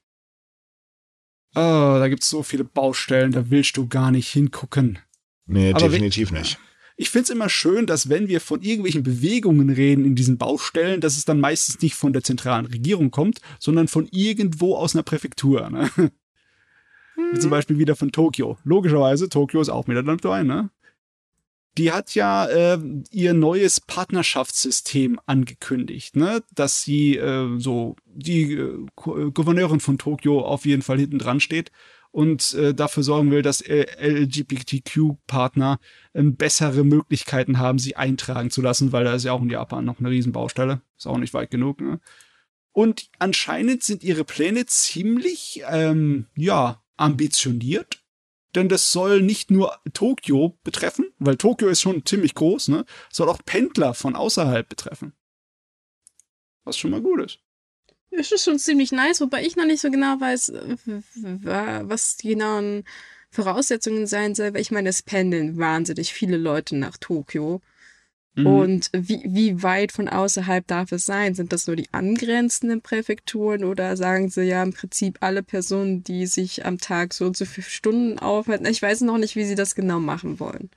[1.57, 5.01] Oh, da gibt's so viele Baustellen, da willst du gar nicht hingucken.
[5.47, 6.61] Nee, Aber definitiv nicht.
[6.97, 11.17] Ich find's immer schön, dass wenn wir von irgendwelchen Bewegungen reden in diesen Baustellen, dass
[11.17, 15.71] es dann meistens nicht von der zentralen Regierung kommt, sondern von irgendwo aus einer Präfektur.
[15.71, 15.91] Ne?
[15.97, 16.11] Hm.
[17.33, 18.57] Wie zum Beispiel wieder von Tokio.
[18.65, 20.71] Logischerweise, Tokio ist auch wieder dabei, ne?
[21.79, 22.79] die hat ja äh,
[23.11, 26.43] ihr neues Partnerschaftssystem angekündigt, ne?
[26.55, 31.73] dass sie äh, so die äh, Gouverneurin von Tokio auf jeden Fall hinten dran steht
[32.13, 35.81] und äh, dafür sorgen will, dass LGBTQ-Partner
[36.13, 39.85] äh, bessere Möglichkeiten haben, sie eintragen zu lassen, weil da ist ja auch in Japan
[39.85, 40.81] noch eine Riesenbaustelle.
[40.97, 41.81] Ist auch nicht weit genug.
[41.81, 41.99] Ne?
[42.71, 48.03] Und anscheinend sind ihre Pläne ziemlich, ähm, ja, ambitioniert
[48.55, 52.85] denn das soll nicht nur Tokio betreffen, weil Tokio ist schon ziemlich groß, ne?
[53.11, 55.15] Soll auch Pendler von außerhalb betreffen.
[56.65, 57.41] Was schon mal gut ist.
[58.15, 60.53] Das ist schon ziemlich nice, wobei ich noch nicht so genau weiß,
[61.43, 62.85] was die genauen
[63.31, 67.63] Voraussetzungen sein soll, weil ich meine, es pendeln wahnsinnig viele Leute nach Tokio.
[68.35, 68.47] Mhm.
[68.47, 71.35] Und wie, wie weit von außerhalb darf es sein?
[71.35, 76.27] Sind das nur die angrenzenden Präfekturen oder sagen sie ja im Prinzip alle Personen, die
[76.27, 78.67] sich am Tag so zu fünf Stunden aufhalten?
[78.67, 80.71] Ich weiß noch nicht, wie sie das genau machen wollen.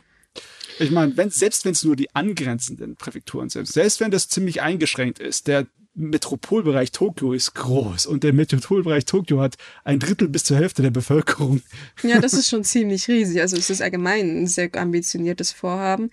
[0.79, 4.61] Ich meine, wenn, selbst wenn es nur die angrenzenden Präfekturen sind, selbst wenn das ziemlich
[4.61, 10.43] eingeschränkt ist, der Metropolbereich Tokio ist groß und der Metropolbereich Tokio hat ein Drittel bis
[10.43, 11.61] zur Hälfte der Bevölkerung.
[12.03, 13.41] Ja, das ist schon ziemlich riesig.
[13.41, 16.11] Also es ist allgemein ein sehr ambitioniertes Vorhaben.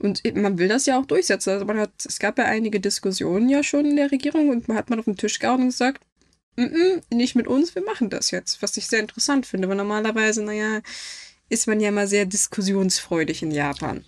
[0.00, 1.50] Und man will das ja auch durchsetzen.
[1.50, 4.76] Also man hat, es gab ja einige Diskussionen ja schon in der Regierung und man
[4.76, 6.02] hat mal auf den Tisch gehauen und gesagt,
[6.56, 8.62] mm -mm, nicht mit uns, wir machen das jetzt.
[8.62, 10.80] Was ich sehr interessant finde, weil normalerweise, naja,
[11.48, 14.04] ist man ja immer sehr diskussionsfreudig in Japan.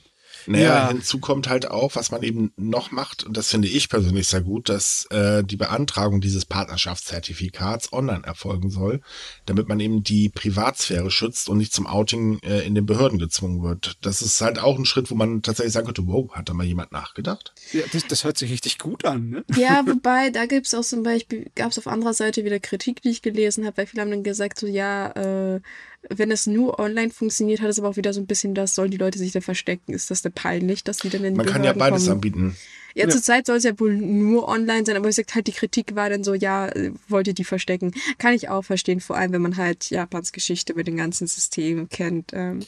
[0.47, 0.89] Naja, ja.
[0.89, 4.41] hinzu kommt halt auch, was man eben noch macht, und das finde ich persönlich sehr
[4.41, 9.01] gut, dass äh, die Beantragung dieses Partnerschaftszertifikats online erfolgen soll,
[9.47, 13.63] damit man eben die Privatsphäre schützt und nicht zum Outing äh, in den Behörden gezwungen
[13.63, 13.97] wird.
[14.03, 16.67] Das ist halt auch ein Schritt, wo man tatsächlich sagen könnte, wow, hat da mal
[16.67, 17.53] jemand nachgedacht?
[17.73, 19.45] Ja, das, das hört sich richtig gut an, ne?
[19.57, 23.11] Ja, wobei, da gibt's auch zum Beispiel, gab es auf anderer Seite wieder Kritik, die
[23.11, 25.61] ich gelesen habe, weil viele haben dann gesagt, so ja, äh,
[26.09, 28.91] wenn es nur online funktioniert, hat es aber auch wieder so ein bisschen das, sollen
[28.91, 29.93] die Leute sich da verstecken?
[29.93, 32.15] Ist das denn peinlich, dass die dann in die Man Behörden kann ja beides kommen?
[32.15, 32.57] anbieten.
[32.95, 33.11] Ja, ja.
[33.11, 36.09] zurzeit soll es ja wohl nur online sein, aber ich sag halt, die Kritik war
[36.09, 36.71] dann so, ja,
[37.09, 37.93] wollt ihr die verstecken?
[38.17, 41.91] Kann ich auch verstehen, vor allem wenn man halt Japans Geschichte mit den ganzen Systemen
[41.91, 42.33] kennt.
[42.33, 42.61] Ähm.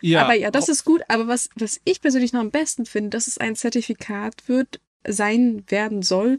[0.00, 1.02] Ja, aber ja, das ist gut.
[1.06, 5.62] Aber was, was ich persönlich noch am besten finde, dass es ein Zertifikat wird, sein
[5.68, 6.38] werden soll,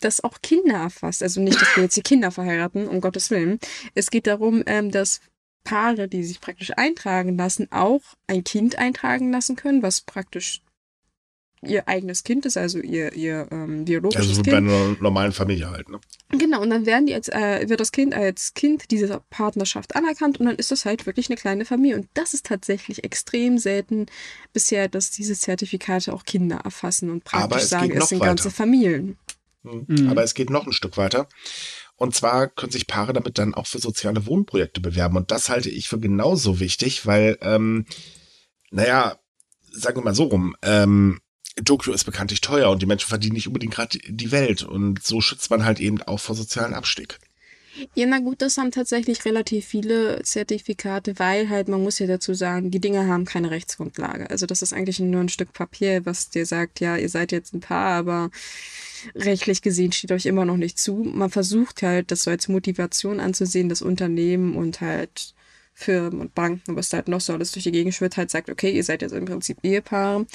[0.00, 1.22] das auch Kinder erfasst.
[1.22, 3.58] Also nicht, dass wir jetzt die Kinder verheiraten, um Gottes Willen.
[3.94, 5.20] Es geht darum, ähm, dass
[5.64, 10.62] Paare, die sich praktisch eintragen lassen, auch ein Kind eintragen lassen können, was praktisch
[11.66, 14.54] ihr eigenes Kind ist, also ihr, ihr ähm, biologisches also Kind.
[14.54, 15.98] Also bei einer normalen Familie halt, ne?
[16.30, 20.40] Genau, und dann werden die als, äh, wird das Kind als Kind dieser Partnerschaft anerkannt
[20.40, 21.96] und dann ist das halt wirklich eine kleine Familie.
[21.96, 24.06] Und das ist tatsächlich extrem selten
[24.52, 28.30] bisher, dass diese Zertifikate auch Kinder erfassen und praktisch sagen, es sind weiter.
[28.30, 29.16] ganze Familien.
[29.62, 29.86] Mhm.
[29.88, 30.08] Mhm.
[30.08, 31.28] Aber es geht noch ein Stück weiter.
[31.96, 35.16] Und zwar können sich Paare damit dann auch für soziale Wohnprojekte bewerben.
[35.16, 37.86] Und das halte ich für genauso wichtig, weil, ähm,
[38.70, 39.18] naja,
[39.70, 41.20] sagen wir mal so rum, ähm,
[41.64, 44.64] Tokio ist bekanntlich teuer und die Menschen verdienen nicht unbedingt gerade die Welt.
[44.64, 47.18] Und so schützt man halt eben auch vor sozialen Abstieg.
[47.94, 52.34] Ja, na gut, das haben tatsächlich relativ viele Zertifikate, weil halt, man muss ja dazu
[52.34, 54.30] sagen, die Dinge haben keine Rechtsgrundlage.
[54.30, 57.52] Also das ist eigentlich nur ein Stück Papier, was dir sagt, ja, ihr seid jetzt
[57.54, 58.30] ein Paar, aber
[59.14, 60.94] rechtlich gesehen steht euch immer noch nicht zu.
[60.94, 65.34] Man versucht halt, das so als Motivation anzusehen, das Unternehmen und halt
[65.74, 68.48] Firmen und Banken, was da halt noch so alles durch die Gegend schwirrt, halt sagt,
[68.48, 70.26] okay, ihr seid jetzt im Prinzip Ehepaare.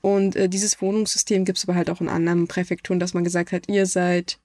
[0.00, 3.50] Und äh, dieses Wohnungssystem gibt es aber halt auch in anderen Präfekturen, dass man gesagt
[3.50, 4.38] hat, ihr seid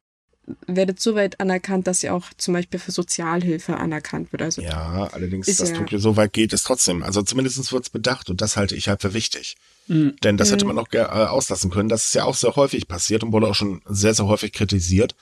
[0.68, 4.42] werdet so weit anerkannt, dass ihr auch zum Beispiel für Sozialhilfe anerkannt wird.
[4.42, 7.90] Also ja, allerdings, dass ja, Tokio so weit geht, ist trotzdem, also zumindest wird es
[7.90, 9.56] bedacht und das halte ich halt für wichtig.
[9.88, 10.16] Mhm.
[10.24, 10.74] Denn das hätte mhm.
[10.74, 11.90] man noch äh, auslassen können.
[11.90, 15.16] Das ist ja auch sehr häufig passiert und wurde auch schon sehr, sehr häufig kritisiert.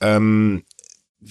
[0.00, 0.64] Ähm,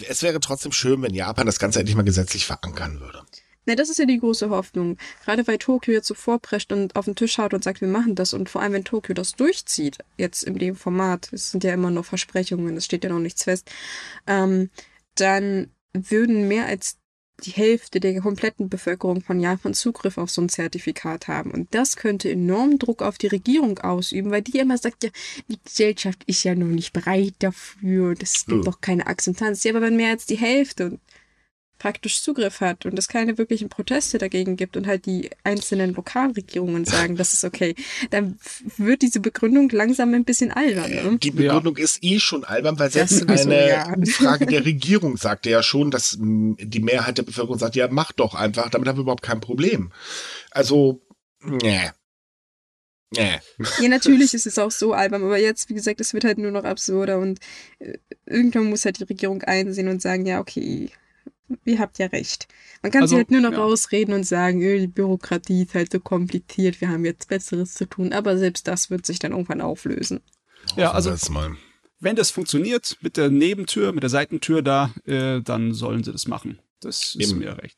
[0.07, 3.21] es wäre trotzdem schön, wenn Japan das Ganze endlich mal gesetzlich verankern würde.
[3.65, 4.97] Ne, das ist ja die große Hoffnung.
[5.23, 8.15] Gerade weil Tokio jetzt so vorprescht und auf den Tisch haut und sagt, wir machen
[8.15, 8.33] das.
[8.33, 11.91] Und vor allem, wenn Tokio das durchzieht, jetzt in dem Format, es sind ja immer
[11.91, 13.71] noch Versprechungen, es steht ja noch nichts fest,
[14.27, 14.69] ähm,
[15.15, 16.97] dann würden mehr als
[17.41, 21.51] die Hälfte der kompletten Bevölkerung von Japan Zugriff auf so ein Zertifikat haben.
[21.51, 25.09] Und das könnte enormen Druck auf die Regierung ausüben, weil die immer sagt, ja,
[25.47, 29.63] die Gesellschaft ist ja noch nicht bereit dafür es gibt doch keine Akzeptanz.
[29.63, 30.99] Ja, aber wenn mehr als die Hälfte und
[31.83, 36.85] praktisch Zugriff hat und es keine wirklichen Proteste dagegen gibt und halt die einzelnen Lokalregierungen
[36.85, 37.75] sagen, das ist okay,
[38.09, 38.39] dann
[38.77, 40.89] wird diese Begründung langsam ein bisschen albern.
[40.89, 41.17] Ne?
[41.17, 41.83] Die Begründung ja.
[41.83, 43.93] ist eh schon albern, weil selbst eine so, ja.
[44.13, 48.33] Frage der Regierung sagte ja schon, dass die Mehrheit der Bevölkerung sagt, ja, mach doch
[48.33, 49.91] einfach, damit haben wir überhaupt kein Problem.
[50.51, 51.01] Also,
[51.43, 51.91] nee.
[53.11, 53.39] Nee.
[53.81, 56.51] Ja, natürlich ist es auch so albern, aber jetzt, wie gesagt, es wird halt nur
[56.51, 57.39] noch absurder und
[57.79, 60.89] äh, irgendwann muss halt die Regierung einsehen und sagen, ja, okay,
[61.65, 62.47] ihr habt ja recht.
[62.81, 63.63] Man kann also, sich halt nur noch ja.
[63.63, 67.85] ausreden und sagen, öh, die Bürokratie ist halt so kompliziert, wir haben jetzt Besseres zu
[67.85, 70.21] tun, aber selbst das wird sich dann irgendwann auflösen.
[70.75, 71.13] Ja, also
[71.99, 76.27] wenn das funktioniert mit der Nebentür, mit der Seitentür da, äh, dann sollen sie das
[76.27, 76.59] machen.
[76.81, 77.39] Das ist Eben.
[77.39, 77.77] mir recht.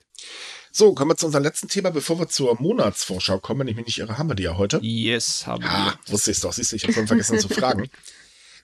[0.72, 3.86] So, kommen wir zu unserem letzten Thema, bevor wir zur Monatsvorschau kommen, wenn ich mich
[3.86, 4.80] nicht irre, haben wir die ja heute?
[4.82, 6.14] Yes, haben ah, wir.
[6.14, 7.90] wusste ich doch, siehst du, ich habe vorhin vergessen zu fragen.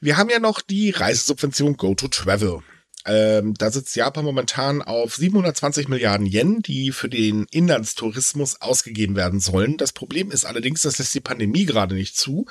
[0.04, 2.64] Wir haben ja noch die Reisesubvention Go to Travel.
[3.06, 9.40] Ähm, da sitzt Japan momentan auf 720 Milliarden Yen, die für den Inlandstourismus ausgegeben werden
[9.40, 9.78] sollen.
[9.78, 12.46] Das Problem ist allerdings, das lässt die Pandemie gerade nicht zu.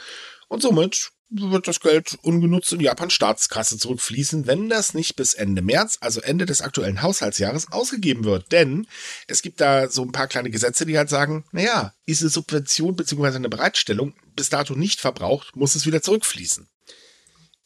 [0.48, 5.62] Und somit wird das Geld ungenutzt in Japans Staatskasse zurückfließen, wenn das nicht bis Ende
[5.62, 8.50] März, also Ende des aktuellen Haushaltsjahres, ausgegeben wird.
[8.50, 8.88] Denn
[9.28, 13.36] es gibt da so ein paar kleine Gesetze, die halt sagen, naja, eine Subvention bzw.
[13.36, 16.68] eine Bereitstellung bis dato nicht verbraucht, muss es wieder zurückfließen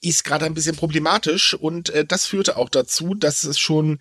[0.04, 3.98] ist gerade ein bisschen problematisch und äh, das führte auch dazu, dass es schon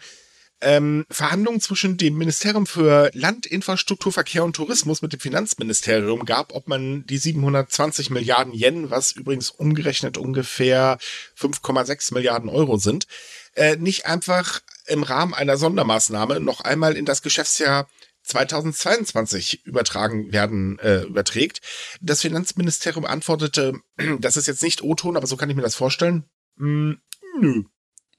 [0.64, 6.54] ähm, Verhandlungen zwischen dem Ministerium für Land, Infrastruktur, Verkehr und Tourismus mit dem Finanzministerium gab,
[6.54, 10.98] ob man die 720 Milliarden Yen, was übrigens umgerechnet ungefähr
[11.38, 13.08] 5,6 Milliarden Euro sind,
[13.56, 17.88] äh, nicht einfach im Rahmen einer Sondermaßnahme noch einmal in das Geschäftsjahr
[18.24, 21.62] 2022 übertragen werden, äh, überträgt.
[22.02, 23.74] Das Finanzministerium antwortete,
[24.20, 26.26] das ist jetzt nicht O-Ton, aber so kann ich mir das vorstellen.
[26.56, 26.94] Mm,
[27.40, 27.64] nö.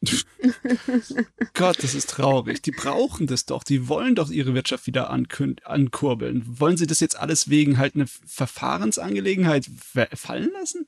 [1.54, 2.60] Gott, das ist traurig.
[2.62, 3.64] Die brauchen das doch.
[3.64, 6.42] Die wollen doch ihre Wirtschaft wieder ankurbeln.
[6.46, 9.70] Wollen sie das jetzt alles wegen halt eine Verfahrensangelegenheit
[10.12, 10.86] fallen lassen?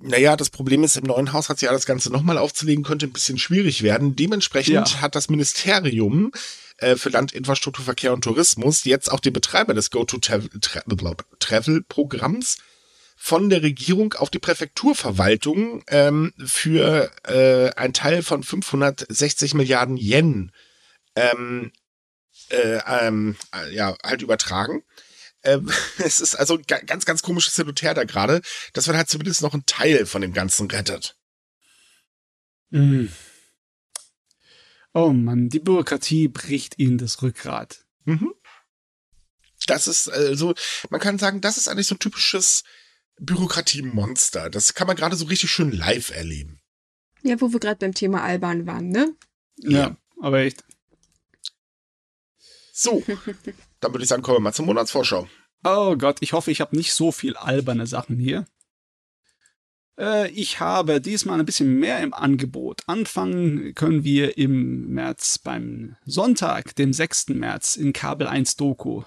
[0.00, 3.84] Naja, das Problem ist, im neuen Haushaltsjahr das Ganze nochmal aufzulegen, könnte ein bisschen schwierig
[3.84, 4.16] werden.
[4.16, 5.00] Dementsprechend ja.
[5.00, 6.32] hat das Ministerium
[6.78, 12.58] äh, für Landinfrastruktur, Verkehr und Tourismus jetzt auch den Betreiber des Go-to-Travel-Programms
[13.16, 20.50] von der Regierung auf die Präfekturverwaltung ähm, für äh, ein Teil von 560 Milliarden Yen
[21.14, 21.70] ähm,
[22.48, 23.36] äh, ähm,
[23.70, 24.82] ja, halt übertragen.
[25.44, 29.08] Ähm, es ist also ganz, ganz komisches Hin und Her da gerade, dass man halt
[29.08, 31.16] zumindest noch einen Teil von dem Ganzen rettet.
[32.70, 33.12] Mhm.
[34.94, 37.84] Oh Mann, die Bürokratie bricht ihnen das Rückgrat.
[38.04, 38.34] Mhm.
[39.66, 40.54] Das ist also,
[40.90, 42.64] man kann sagen, das ist eigentlich so ein typisches
[43.18, 44.50] Bürokratiemonster.
[44.50, 46.60] Das kann man gerade so richtig schön live erleben.
[47.22, 49.14] Ja, wo wir gerade beim Thema Alban waren, ne?
[49.58, 50.64] Ja, ja, aber echt.
[52.72, 53.04] So,
[53.82, 55.28] dann würde ich sagen, kommen wir mal zur Monatsvorschau.
[55.64, 58.46] Oh Gott, ich hoffe, ich habe nicht so viel alberne Sachen hier.
[59.98, 62.82] Äh, ich habe diesmal ein bisschen mehr im Angebot.
[62.86, 67.28] Anfangen können wir im März beim Sonntag, dem 6.
[67.28, 69.02] März in Kabel 1 Doku.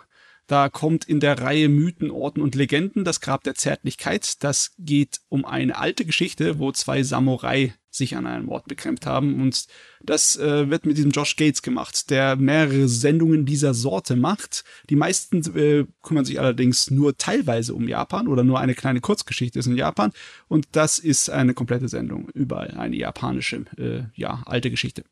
[0.48, 4.44] Da kommt in der Reihe Mythen, Orten und Legenden das Grab der Zärtlichkeit.
[4.44, 9.42] Das geht um eine alte Geschichte, wo zwei Samurai sich an einem Ort bekämpft haben.
[9.42, 9.66] Und
[10.04, 14.64] das äh, wird mit diesem Josh Gates gemacht, der mehrere Sendungen dieser Sorte macht.
[14.90, 19.60] Die meisten äh, kümmern sich allerdings nur teilweise um Japan oder nur eine kleine Kurzgeschichte
[19.60, 20.12] ist in Japan.
[20.48, 25.04] Und das ist eine komplette Sendung über eine japanische, äh, ja, alte Geschichte.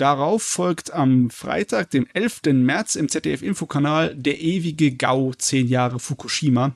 [0.00, 2.40] Darauf folgt am Freitag, dem 11.
[2.54, 6.74] März im ZDF-Infokanal Der ewige Gau, 10 Jahre Fukushima.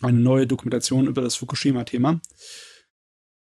[0.00, 2.20] Eine neue Dokumentation über das Fukushima-Thema.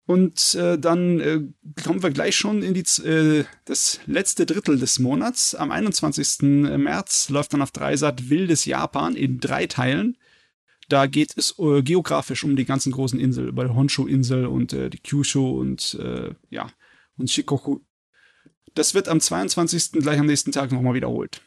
[0.06, 1.42] Und äh, dann äh,
[1.84, 5.54] kommen wir gleich schon in die, äh, das letzte Drittel des Monats.
[5.54, 6.40] Am 21.
[6.78, 10.16] März läuft dann auf Dreisat Wildes Japan in drei Teilen.
[10.88, 14.88] Da geht es äh, geografisch um die ganzen großen Inseln, über die Honshu-Insel und äh,
[14.88, 16.70] die Kyushu und äh, ja,
[17.18, 17.80] und Shikoku.
[18.74, 19.92] Das wird am 22.
[19.92, 21.42] gleich am nächsten Tag nochmal wiederholt.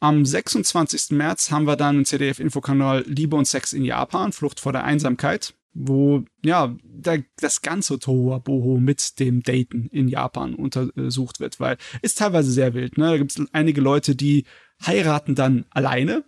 [0.00, 1.12] Am 26.
[1.12, 5.54] März haben wir dann im ZDF-Infokanal Liebe und Sex in Japan, Flucht vor der Einsamkeit
[5.78, 12.18] wo ja da, das ganze Tohuwabohu mit dem Daten in Japan untersucht wird, weil ist
[12.18, 12.96] teilweise sehr wild.
[12.96, 13.10] Ne?
[13.10, 14.44] Da gibt es einige Leute, die
[14.84, 16.24] heiraten dann alleine,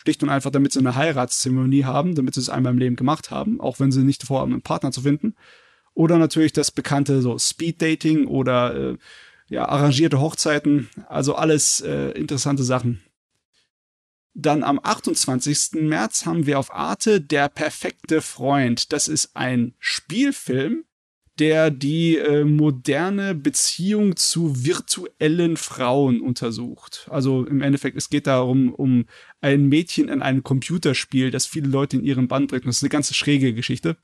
[0.00, 3.30] schlicht und einfach, damit sie eine Heiratszeremonie haben, damit sie es einmal im Leben gemacht
[3.30, 5.34] haben, auch wenn sie nicht vorhaben, einen Partner zu finden.
[5.92, 8.98] Oder natürlich das bekannte so Speed Dating oder äh,
[9.48, 13.02] ja arrangierte Hochzeiten, also alles äh, interessante Sachen,
[14.34, 15.80] dann am 28.
[15.80, 18.92] März haben wir auf Arte Der perfekte Freund.
[18.92, 20.84] Das ist ein Spielfilm,
[21.38, 27.08] der die äh, moderne Beziehung zu virtuellen Frauen untersucht.
[27.10, 29.06] Also im Endeffekt, es geht darum, um
[29.40, 32.66] ein Mädchen in einem Computerspiel, das viele Leute in ihren Band bringt.
[32.66, 33.96] Das ist eine ganze schräge Geschichte.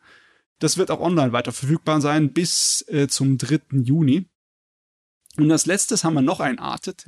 [0.58, 3.60] Das wird auch online weiter verfügbar sein bis äh, zum 3.
[3.82, 4.26] Juni.
[5.36, 7.06] Und als letztes haben wir noch ein Artet,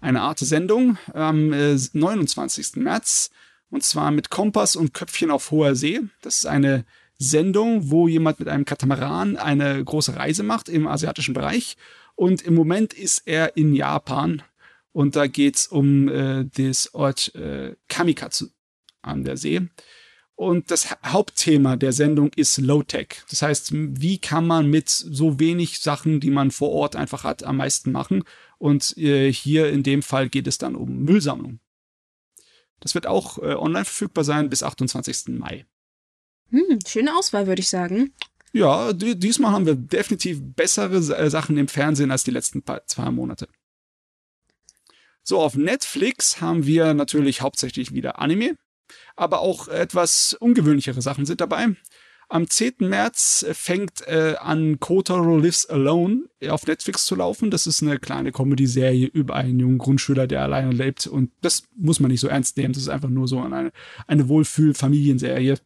[0.00, 2.76] eine Art Sendung am äh, 29.
[2.76, 3.30] März
[3.70, 6.00] und zwar mit Kompass und Köpfchen auf hoher See.
[6.22, 6.84] Das ist eine
[7.18, 11.76] Sendung, wo jemand mit einem Katamaran eine große Reise macht im asiatischen Bereich
[12.14, 14.42] und im Moment ist er in Japan
[14.92, 18.46] und da geht's um äh, das Ort äh, Kamikatsu
[19.02, 19.68] an der See.
[20.36, 23.22] Und das Hauptthema der Sendung ist Low-Tech.
[23.30, 27.44] Das heißt, wie kann man mit so wenig Sachen, die man vor Ort einfach hat,
[27.44, 28.24] am meisten machen?
[28.58, 31.60] Und äh, hier in dem Fall geht es dann um Müllsammlung.
[32.80, 35.28] Das wird auch äh, online verfügbar sein bis 28.
[35.38, 35.66] Mai.
[36.50, 38.12] Hm, schöne Auswahl, würde ich sagen.
[38.52, 43.10] Ja, diesmal haben wir definitiv bessere äh, Sachen im Fernsehen als die letzten paar, zwei
[43.10, 43.48] Monate.
[45.22, 48.56] So, auf Netflix haben wir natürlich hauptsächlich wieder Anime
[49.16, 51.68] aber auch etwas ungewöhnlichere Sachen sind dabei.
[52.28, 52.76] Am 10.
[52.78, 57.50] März fängt äh, an Kotaro Lives Alone auf Netflix zu laufen.
[57.50, 61.06] Das ist eine kleine Comedy-Serie über einen jungen Grundschüler, der alleine lebt.
[61.06, 62.72] Und das muss man nicht so ernst nehmen.
[62.72, 63.72] Das ist einfach nur so eine,
[64.06, 65.58] eine Wohlfühl-Familienserie,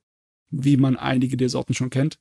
[0.51, 2.19] wie man einige der Sorten schon kennt.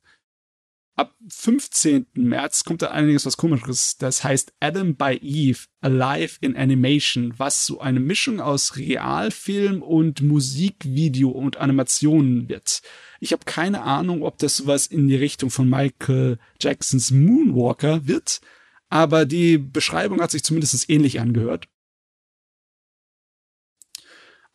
[0.98, 2.06] Ab 15.
[2.14, 3.98] März kommt da einiges was komisches.
[3.98, 10.22] Das heißt Adam by Eve, Alive in Animation, was so eine Mischung aus Realfilm und
[10.22, 12.82] Musikvideo und Animationen wird.
[13.20, 18.40] Ich habe keine Ahnung, ob das was in die Richtung von Michael Jacksons Moonwalker wird,
[18.88, 21.68] aber die Beschreibung hat sich zumindest ähnlich angehört.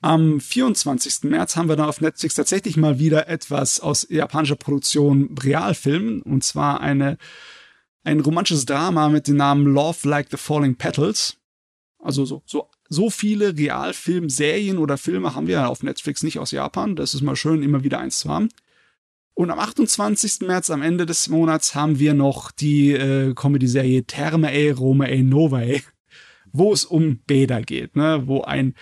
[0.03, 1.29] Am 24.
[1.29, 6.43] März haben wir dann auf Netflix tatsächlich mal wieder etwas aus japanischer Produktion Realfilm und
[6.43, 7.17] zwar eine
[8.03, 11.37] ein romantisches Drama mit dem Namen Love Like the Falling Petals.
[11.99, 16.97] Also so so so viele Realfilmserien oder Filme haben wir auf Netflix nicht aus Japan.
[16.97, 18.49] Das ist mal schön, immer wieder eins zu haben.
[19.35, 20.41] Und am 28.
[20.41, 25.81] März, am Ende des Monats, haben wir noch die äh, Comedy-Serie Termae Romae Novae,
[26.51, 28.23] wo es um Bäder geht, ne?
[28.25, 28.75] wo ein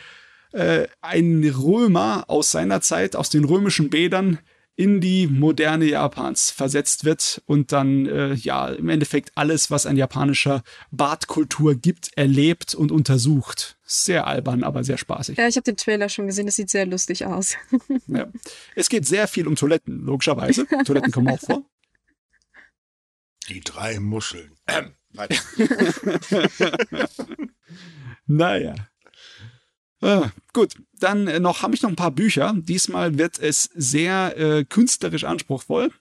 [0.52, 4.40] äh, ein Römer aus seiner Zeit, aus den römischen Bädern,
[4.76, 9.98] in die moderne Japans versetzt wird und dann äh, ja im Endeffekt alles, was an
[9.98, 13.78] japanischer Badkultur gibt, erlebt und untersucht.
[13.84, 15.38] Sehr albern, aber sehr spaßig.
[15.38, 17.56] Ja, ich habe den Trailer schon gesehen, das sieht sehr lustig aus.
[18.08, 18.28] ja.
[18.76, 20.66] Es geht sehr viel um Toiletten, logischerweise.
[20.86, 21.64] Toiletten kommen auch vor.
[23.50, 24.54] Die drei Muscheln.
[24.68, 25.36] Ähm, weiter.
[28.26, 28.74] naja.
[30.02, 32.56] Ah, gut, dann äh, noch habe ich noch ein paar Bücher.
[32.58, 35.92] Diesmal wird es sehr äh, künstlerisch anspruchsvoll.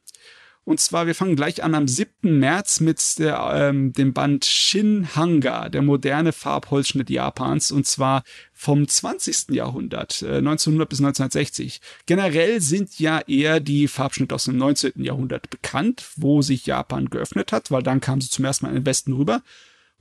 [0.64, 2.38] Und zwar, wir fangen gleich an am 7.
[2.38, 8.22] März mit der, ähm, dem Band Shin Hanga, der moderne Farbholzschnitt Japans, und zwar
[8.52, 9.54] vom 20.
[9.54, 11.80] Jahrhundert, äh, 1900 bis 1960.
[12.06, 15.02] Generell sind ja eher die Farbschnitte aus dem 19.
[15.02, 18.76] Jahrhundert bekannt, wo sich Japan geöffnet hat, weil dann kamen sie zum ersten Mal in
[18.82, 19.42] den Westen rüber.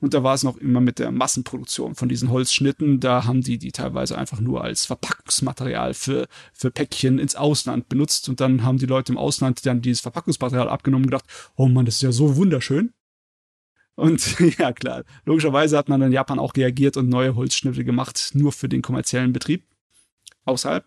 [0.01, 2.99] Und da war es noch immer mit der Massenproduktion von diesen Holzschnitten.
[2.99, 8.29] Da haben die die teilweise einfach nur als Verpackungsmaterial für, für Päckchen ins Ausland benutzt.
[8.29, 11.25] Und dann haben die Leute im Ausland dann dieses Verpackungsmaterial abgenommen und gedacht,
[11.55, 12.93] oh Mann, das ist ja so wunderschön.
[13.95, 18.53] Und ja, klar, logischerweise hat man in Japan auch reagiert und neue Holzschnitte gemacht, nur
[18.53, 19.65] für den kommerziellen Betrieb
[20.45, 20.85] außerhalb.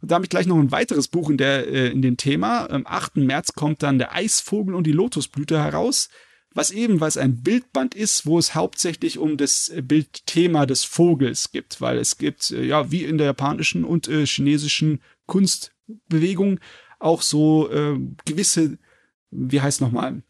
[0.00, 2.68] Und da habe ich gleich noch ein weiteres Buch in, der, äh, in dem Thema.
[2.68, 3.16] Am 8.
[3.16, 6.08] März kommt dann der Eisvogel und die Lotusblüte heraus
[6.56, 11.98] was ebenfalls ein Bildband ist, wo es hauptsächlich um das Bildthema des Vogels gibt, weil
[11.98, 16.58] es gibt, äh, ja, wie in der japanischen und äh, chinesischen Kunstbewegung
[16.98, 18.78] auch so äh, gewisse,
[19.30, 20.22] wie heißt nochmal,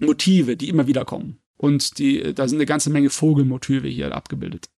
[0.00, 1.38] Motive, die immer wieder kommen.
[1.56, 4.70] Und die, äh, da sind eine ganze Menge Vogelmotive hier abgebildet.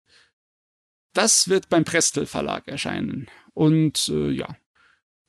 [1.14, 3.28] Das wird beim Prestel Verlag erscheinen.
[3.54, 4.56] Und äh, ja,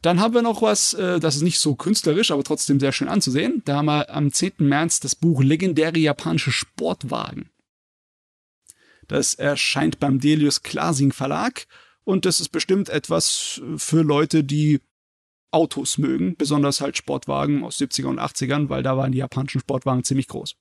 [0.04, 3.08] dann haben wir noch was, äh, das ist nicht so künstlerisch, aber trotzdem sehr schön
[3.08, 3.62] anzusehen.
[3.66, 4.56] Da haben wir am 10.
[4.58, 7.50] März das Buch Legendäre japanische Sportwagen.
[9.08, 11.68] Das erscheint beim Delius Klasing Verlag
[12.04, 14.82] und das ist bestimmt etwas für Leute, die
[15.52, 20.04] Autos mögen, besonders halt Sportwagen aus 70er und 80ern, weil da waren die japanischen Sportwagen
[20.04, 20.56] ziemlich groß.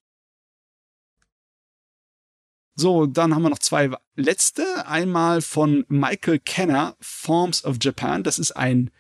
[2.75, 4.87] So, dann haben wir noch zwei letzte.
[4.87, 8.23] Einmal von Michael Kenner, Forms of Japan.
[8.23, 8.91] Das ist ein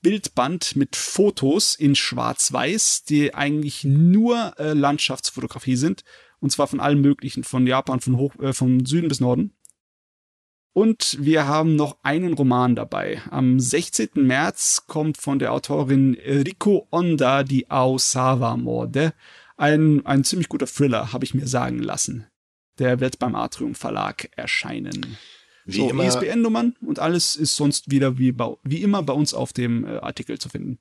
[0.00, 6.04] Bildband mit Fotos in Schwarz-Weiß, die eigentlich nur äh, Landschaftsfotografie sind.
[6.40, 9.52] Und zwar von allen möglichen, von Japan, von, Hoch, äh, von Süden bis Norden.
[10.72, 13.20] Und wir haben noch einen Roman dabei.
[13.30, 14.10] Am 16.
[14.14, 19.12] März kommt von der Autorin Riko Onda die Aosawa-Morde.
[19.56, 22.28] Ein, ein ziemlich guter Thriller, habe ich mir sagen lassen.
[22.78, 25.16] Der wird beim Atrium Verlag erscheinen.
[25.68, 26.06] Wie so, immer.
[26.06, 30.38] ISBN-Nummern und alles ist sonst wieder wie, wie immer bei uns auf dem äh, Artikel
[30.38, 30.78] zu finden.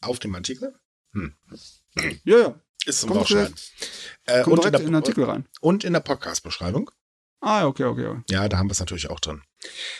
[0.00, 0.78] Auf dem Artikel?
[1.12, 1.34] Hm.
[2.24, 2.60] Ja, ja.
[2.84, 3.52] Ist zum Baustein.
[4.26, 5.48] Äh, und in, der, in den Artikel rein.
[5.60, 6.92] Und in der Podcast-Beschreibung.
[7.40, 8.22] Ah, okay, okay, okay.
[8.30, 9.42] Ja, da haben wir es natürlich auch drin.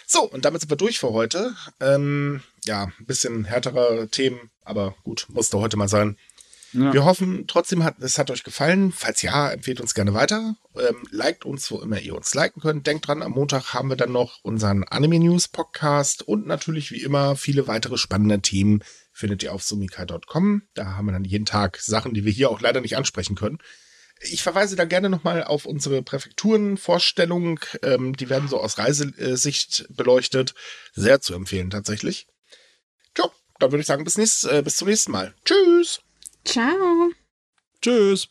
[0.07, 1.57] So, und damit sind wir durch für heute.
[1.81, 6.16] Ähm, ja, ein bisschen härtere Themen, aber gut, musste heute mal sein.
[6.73, 6.93] Ja.
[6.93, 8.93] Wir hoffen trotzdem, hat, es hat euch gefallen.
[8.93, 10.57] Falls ja, empfehlt uns gerne weiter.
[10.77, 12.87] Ähm, liked uns, wo immer ihr uns liken könnt.
[12.87, 17.03] Denkt dran, am Montag haben wir dann noch unseren Anime News Podcast und natürlich wie
[17.03, 20.62] immer viele weitere spannende Themen findet ihr auf sumikai.com.
[20.75, 23.59] Da haben wir dann jeden Tag Sachen, die wir hier auch leider nicht ansprechen können.
[24.21, 27.61] Ich verweise da gerne nochmal auf unsere Präfekturenvorstellung.
[27.83, 30.55] Ähm, die werden so aus Reisesicht beleuchtet.
[30.95, 32.27] Sehr zu empfehlen tatsächlich.
[33.14, 35.35] Tja, dann würde ich sagen, bis, nächst, äh, bis zum nächsten Mal.
[35.45, 36.01] Tschüss!
[36.47, 37.11] Ciao.
[37.82, 38.28] Tschüss.